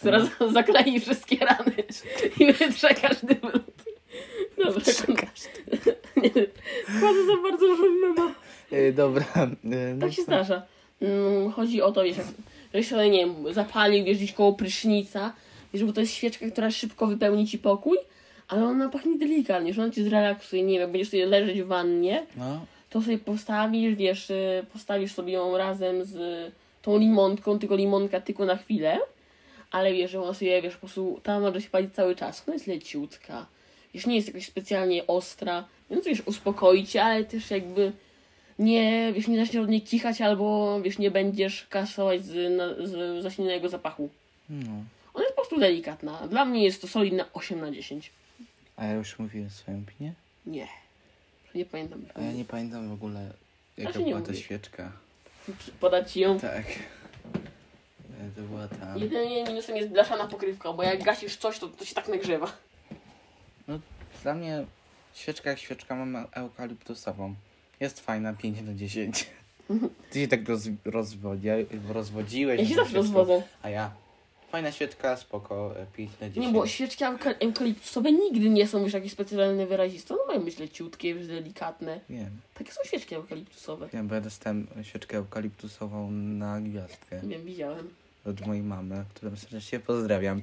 Która 0.00 0.20
z- 0.24 0.52
zaklei 0.52 1.00
wszystkie 1.00 1.36
rany 1.36 1.72
i 2.40 2.52
wytrze 2.52 2.88
każdy 2.94 3.34
brud. 3.34 3.62
Dobra, 4.64 4.80
Wchodzę 6.84 7.26
za 7.30 7.36
bardzo 7.42 7.66
dużo 7.66 7.82
mema. 8.02 8.34
E, 8.72 8.92
dobra. 8.92 9.24
No 9.64 9.76
Tak 10.00 10.12
się 10.12 10.22
zdarza. 10.22 10.62
Mm, 11.02 11.50
Chodzi 11.52 11.82
o 11.82 11.92
to, 11.92 12.04
wiesz, 12.04 12.16
jak, 12.72 12.84
sobie, 12.84 13.10
nie 13.10 13.18
wiem, 13.26 13.52
zapalił, 13.54 14.04
wiesz, 14.04 14.16
gdzieś 14.18 14.32
koło 14.32 14.52
prysznica, 14.52 15.32
wiesz, 15.74 15.84
bo 15.84 15.92
to 15.92 16.00
jest 16.00 16.12
świeczka, 16.14 16.50
która 16.50 16.70
szybko 16.70 17.06
wypełni 17.06 17.46
ci 17.46 17.58
pokój, 17.58 17.98
Ale 18.48 18.64
ona 18.64 18.88
pachnie 18.88 19.18
delikatnie, 19.18 19.74
że 19.74 19.82
ona 19.82 19.92
cię 19.92 20.04
zrelaksuje. 20.04 20.62
Nie 20.62 20.72
wiem, 20.72 20.80
jak 20.80 20.90
będziesz 20.90 21.10
sobie 21.10 21.26
leżeć 21.26 21.62
w 21.62 21.66
wannie, 21.66 22.26
No, 22.36 22.66
to 22.90 23.02
sobie 23.02 23.18
postawisz, 23.18 23.94
wiesz, 23.94 24.30
y, 24.30 24.64
postawisz 24.72 25.12
sobie 25.12 25.32
ją 25.32 25.56
razem 25.56 26.04
z 26.04 26.16
tą 26.82 26.98
limonką, 26.98 27.58
tylko 27.58 27.76
limonka 27.76 28.20
tylko 28.20 28.44
na 28.44 28.56
chwilę, 28.56 28.98
ale 29.70 29.92
wiesz, 29.92 30.10
że 30.10 30.22
ona 30.22 30.34
sobie, 30.34 30.62
wiesz, 30.62 30.74
po 30.74 30.80
prostu 30.80 31.20
tam 31.22 31.42
może 31.42 31.60
się 31.60 31.70
palić 31.70 31.94
cały 31.94 32.16
czas. 32.16 32.42
Ona 32.46 32.54
jest 32.54 32.66
leciutka, 32.66 33.46
wiesz, 33.94 34.06
nie 34.06 34.16
jest 34.16 34.28
jakoś 34.28 34.46
specjalnie 34.46 35.06
ostra, 35.06 35.64
więc 35.90 36.04
wiesz, 36.06 36.22
uspokoicie, 36.26 37.02
ale 37.04 37.24
też 37.24 37.50
jakby 37.50 37.92
nie, 38.58 39.12
wiesz, 39.12 39.28
nie 39.28 39.36
zaczniesz 39.46 39.62
od 39.62 39.68
niej 39.70 39.82
kichać 39.82 40.20
albo, 40.20 40.80
wiesz, 40.82 40.98
nie 40.98 41.10
będziesz 41.10 41.66
kasować 41.70 42.24
z, 42.24 42.56
na, 42.56 42.86
z 42.86 43.22
zasilnego 43.22 43.68
zapachu. 43.68 44.08
no. 44.50 44.72
Ona 45.14 45.24
jest 45.24 45.36
po 45.36 45.42
prostu 45.42 45.60
delikatna. 45.60 46.28
Dla 46.28 46.44
mnie 46.44 46.64
jest 46.64 46.80
to 46.82 46.88
solidne 46.88 47.24
8 47.32 47.60
na 47.60 47.70
10. 47.70 48.10
A 48.76 48.84
ja 48.84 48.92
już 48.92 49.18
mówiłem 49.18 49.50
swoją 49.50 49.78
opinię? 49.88 50.12
Nie. 50.46 50.68
Nie 51.54 51.64
pamiętam. 51.64 52.02
A 52.14 52.20
ja 52.20 52.32
nie 52.32 52.44
pamiętam 52.44 52.88
w 52.88 52.92
ogóle, 52.92 53.30
jaka 53.76 53.92
Znaczy 53.92 54.06
była 54.08 54.20
ta 54.20 54.26
mówisz. 54.26 54.44
świeczka. 54.44 54.92
Podać 55.80 56.12
ci 56.12 56.20
ją. 56.20 56.40
Tak. 56.40 56.64
E, 58.20 58.30
To 58.36 58.42
była 58.42 58.68
ta... 58.68 58.96
Jedynie 58.96 59.44
minusem 59.44 59.76
jest 59.76 59.88
blaszana 59.88 60.26
pokrywka, 60.26 60.72
bo 60.72 60.82
jak 60.82 61.02
gasisz 61.04 61.36
coś, 61.36 61.58
to, 61.58 61.68
to 61.68 61.84
się 61.84 61.94
tak 61.94 62.08
nagrzewa. 62.08 62.52
Dla 64.22 64.34
mnie 64.34 64.64
świeczka 65.14 65.50
jak 65.50 65.58
świeczka 65.58 65.94
mam 65.94 66.26
eukaliptusową. 66.32 67.34
Jest 67.80 68.00
fajna, 68.00 68.32
5 68.32 68.60
na 68.62 68.74
10. 68.74 69.26
Ty 70.10 70.20
się 70.20 70.28
tak 70.28 70.48
roz, 70.48 70.62
rozwodzi, 70.84 71.48
rozwodziłeś. 71.88 72.60
Ja 72.60 72.66
się 72.68 72.74
zawsze 72.74 72.94
rozwodzę. 72.96 73.42
A 73.62 73.70
ja? 73.70 73.90
Fajna 74.52 74.72
świeczka, 74.72 75.16
spoko, 75.16 75.80
e, 75.80 75.86
5 75.96 76.10
na 76.20 76.28
10. 76.28 76.46
Nie, 76.46 76.52
bo 76.52 76.66
świeczki 76.66 77.04
euka- 77.04 77.34
eukaliptusowe 77.40 78.12
nigdy 78.12 78.50
nie 78.50 78.68
są 78.68 78.82
już 78.82 78.92
jakieś 78.92 79.12
specjalne 79.12 79.66
wyraziste. 79.66 80.14
No 80.14 80.20
mają 80.26 80.40
być 80.44 80.58
leciutkie, 80.58 81.08
już 81.08 81.26
delikatne. 81.26 82.00
Wiem, 82.10 82.30
Takie 82.54 82.72
są 82.72 82.80
świeczki 82.84 83.14
eukaliptusowe. 83.14 83.88
wiem, 83.92 84.08
bo 84.08 84.14
ja 84.14 84.20
dostałem 84.20 84.66
świeczkę 84.82 85.16
eukaliptusową 85.16 86.10
na 86.10 86.60
gwiazdkę 86.60 87.20
Wiem, 87.24 87.44
widziałem. 87.44 87.90
Od 88.26 88.46
mojej 88.46 88.62
mamy, 88.62 89.04
którą 89.14 89.36
serdecznie 89.36 89.78
pozdrawiam. 89.80 90.40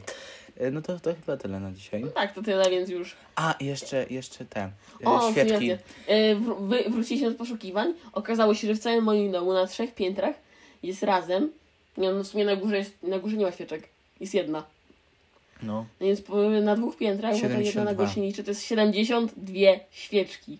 E, 0.58 0.72
No 0.72 0.82
to, 0.82 1.00
to 1.00 1.16
chyba 1.16 1.38
tyle 1.38 1.60
na 1.60 1.72
dzisiaj. 1.72 2.02
No 2.02 2.08
tak, 2.08 2.34
to 2.34 2.44
tyle, 2.44 2.70
więc 2.70 2.90
już. 2.90 3.16
A, 3.36 3.56
jeszcze, 3.60 4.06
jeszcze 4.10 4.46
te 4.46 4.60
e, 4.62 4.72
O, 5.06 5.32
świeczki. 5.32 5.72
E, 5.72 6.36
wr- 6.36 6.68
wy, 6.68 6.84
wróciliśmy 6.90 7.32
do 7.32 7.38
poszukiwań. 7.38 7.94
Okazało 8.13 8.54
się, 8.54 8.68
że 8.68 8.76
w 8.76 8.80
całym 8.80 9.04
moim 9.04 9.32
domu 9.32 9.54
na 9.54 9.68
trzech 9.68 9.96
piętrach 9.96 10.36
jest 10.84 11.04
razem. 11.04 11.52
Nie, 11.98 12.12
no 12.12 12.24
w 12.24 12.28
sumie 12.28 12.46
na 12.46 12.56
górze, 12.56 12.78
jest, 12.78 13.04
na 13.04 13.20
górze 13.20 13.38
nie 13.38 13.46
ma 13.46 13.52
świeczek. 13.52 13.90
Jest 14.20 14.34
jedna. 14.34 14.63
No, 15.63 15.86
No 16.02 16.06
więc 16.08 16.22
na 16.63 16.76
dwóch 16.76 16.98
piętrach, 16.98 17.34
bo 17.34 17.40
to 17.40 17.46
jedna 17.48 17.58
na 17.60 17.63
72. 17.66 17.94
głośniczy, 17.94 18.44
to 18.44 18.52
jest 18.52 18.63
72 18.63 19.54
świeczki. 19.92 20.58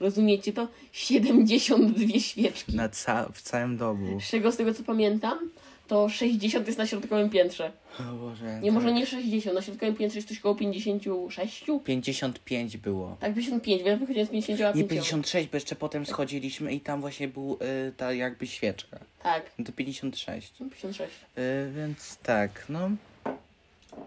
Rozumiecie 0.00 0.52
to? 0.52 0.68
72 0.92 2.20
świeczki. 2.20 2.76
na 2.76 2.88
ca- 2.88 3.28
w 3.32 3.42
całym 3.42 3.76
domu. 3.76 4.20
Z 4.20 4.30
czego 4.30 4.52
z 4.52 4.56
tego 4.56 4.74
co 4.74 4.82
pamiętam, 4.82 5.38
to 5.88 6.08
60 6.08 6.66
jest 6.66 6.78
na 6.78 6.86
środkowym 6.86 7.30
piętrze. 7.30 7.72
O 8.00 8.02
Boże. 8.12 8.60
Nie, 8.60 8.70
tak. 8.70 8.74
może 8.74 8.92
nie 8.92 9.06
60, 9.06 9.54
na 9.54 9.62
środkowym 9.62 9.96
piętrze 9.96 10.18
jest 10.18 10.28
coś 10.28 10.40
koło 10.40 10.54
56. 10.54 11.64
55 11.84 12.76
było. 12.76 13.16
Tak, 13.20 13.34
55, 13.34 13.82
więc 13.82 14.00
wychodziłem 14.00 14.26
z 14.26 14.30
55. 14.30 14.76
Nie 14.76 14.84
56, 14.84 15.48
bo 15.48 15.56
jeszcze 15.56 15.76
potem 15.76 16.06
schodziliśmy 16.06 16.74
i 16.74 16.80
tam 16.80 17.00
właśnie 17.00 17.28
był 17.28 17.58
y, 17.88 17.92
ta 17.92 18.12
jakby 18.12 18.46
świeczka. 18.46 18.98
Tak, 19.22 19.50
No 19.58 19.64
to 19.64 19.72
56. 19.72 20.52
56. 20.58 21.12
Y, 21.38 21.72
więc 21.76 22.16
tak, 22.16 22.64
no. 22.68 22.90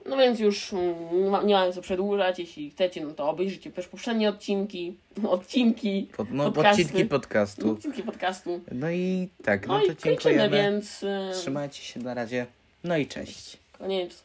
No 0.05 0.17
więc 0.17 0.39
już 0.39 0.73
mm, 0.73 1.23
nie 1.23 1.29
ma- 1.29 1.43
nie 1.43 1.53
mam 1.53 1.73
co 1.73 1.81
przedłużać. 1.81 2.39
Jeśli 2.39 2.69
chcecie, 2.71 3.05
no 3.05 3.13
to 3.13 3.29
obejrzyjcie 3.29 3.71
też 3.71 3.87
poprzednie 3.87 4.29
odcinki. 4.29 4.95
Odcinki. 5.27 6.09
Pod, 6.17 6.31
no 6.31 6.51
Podcasty. 6.51 6.81
odcinki 6.81 7.05
podcastu. 7.05 7.71
Odcinki 7.71 8.03
podcastu. 8.03 8.61
No 8.71 8.91
i 8.91 9.29
tak, 9.43 9.67
No, 9.67 9.73
no, 9.73 9.79
i 9.83 9.87
to 9.87 9.87
kończymy, 9.87 10.15
dziękujemy. 10.15 10.49
więc. 10.57 11.05
Trzymajcie 11.33 11.83
się 11.83 11.99
na 11.99 12.13
razie. 12.13 12.45
No 12.83 12.97
i 12.97 13.07
cześć. 13.07 13.57
Koniec. 13.77 14.23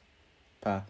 Pa. 0.60 0.82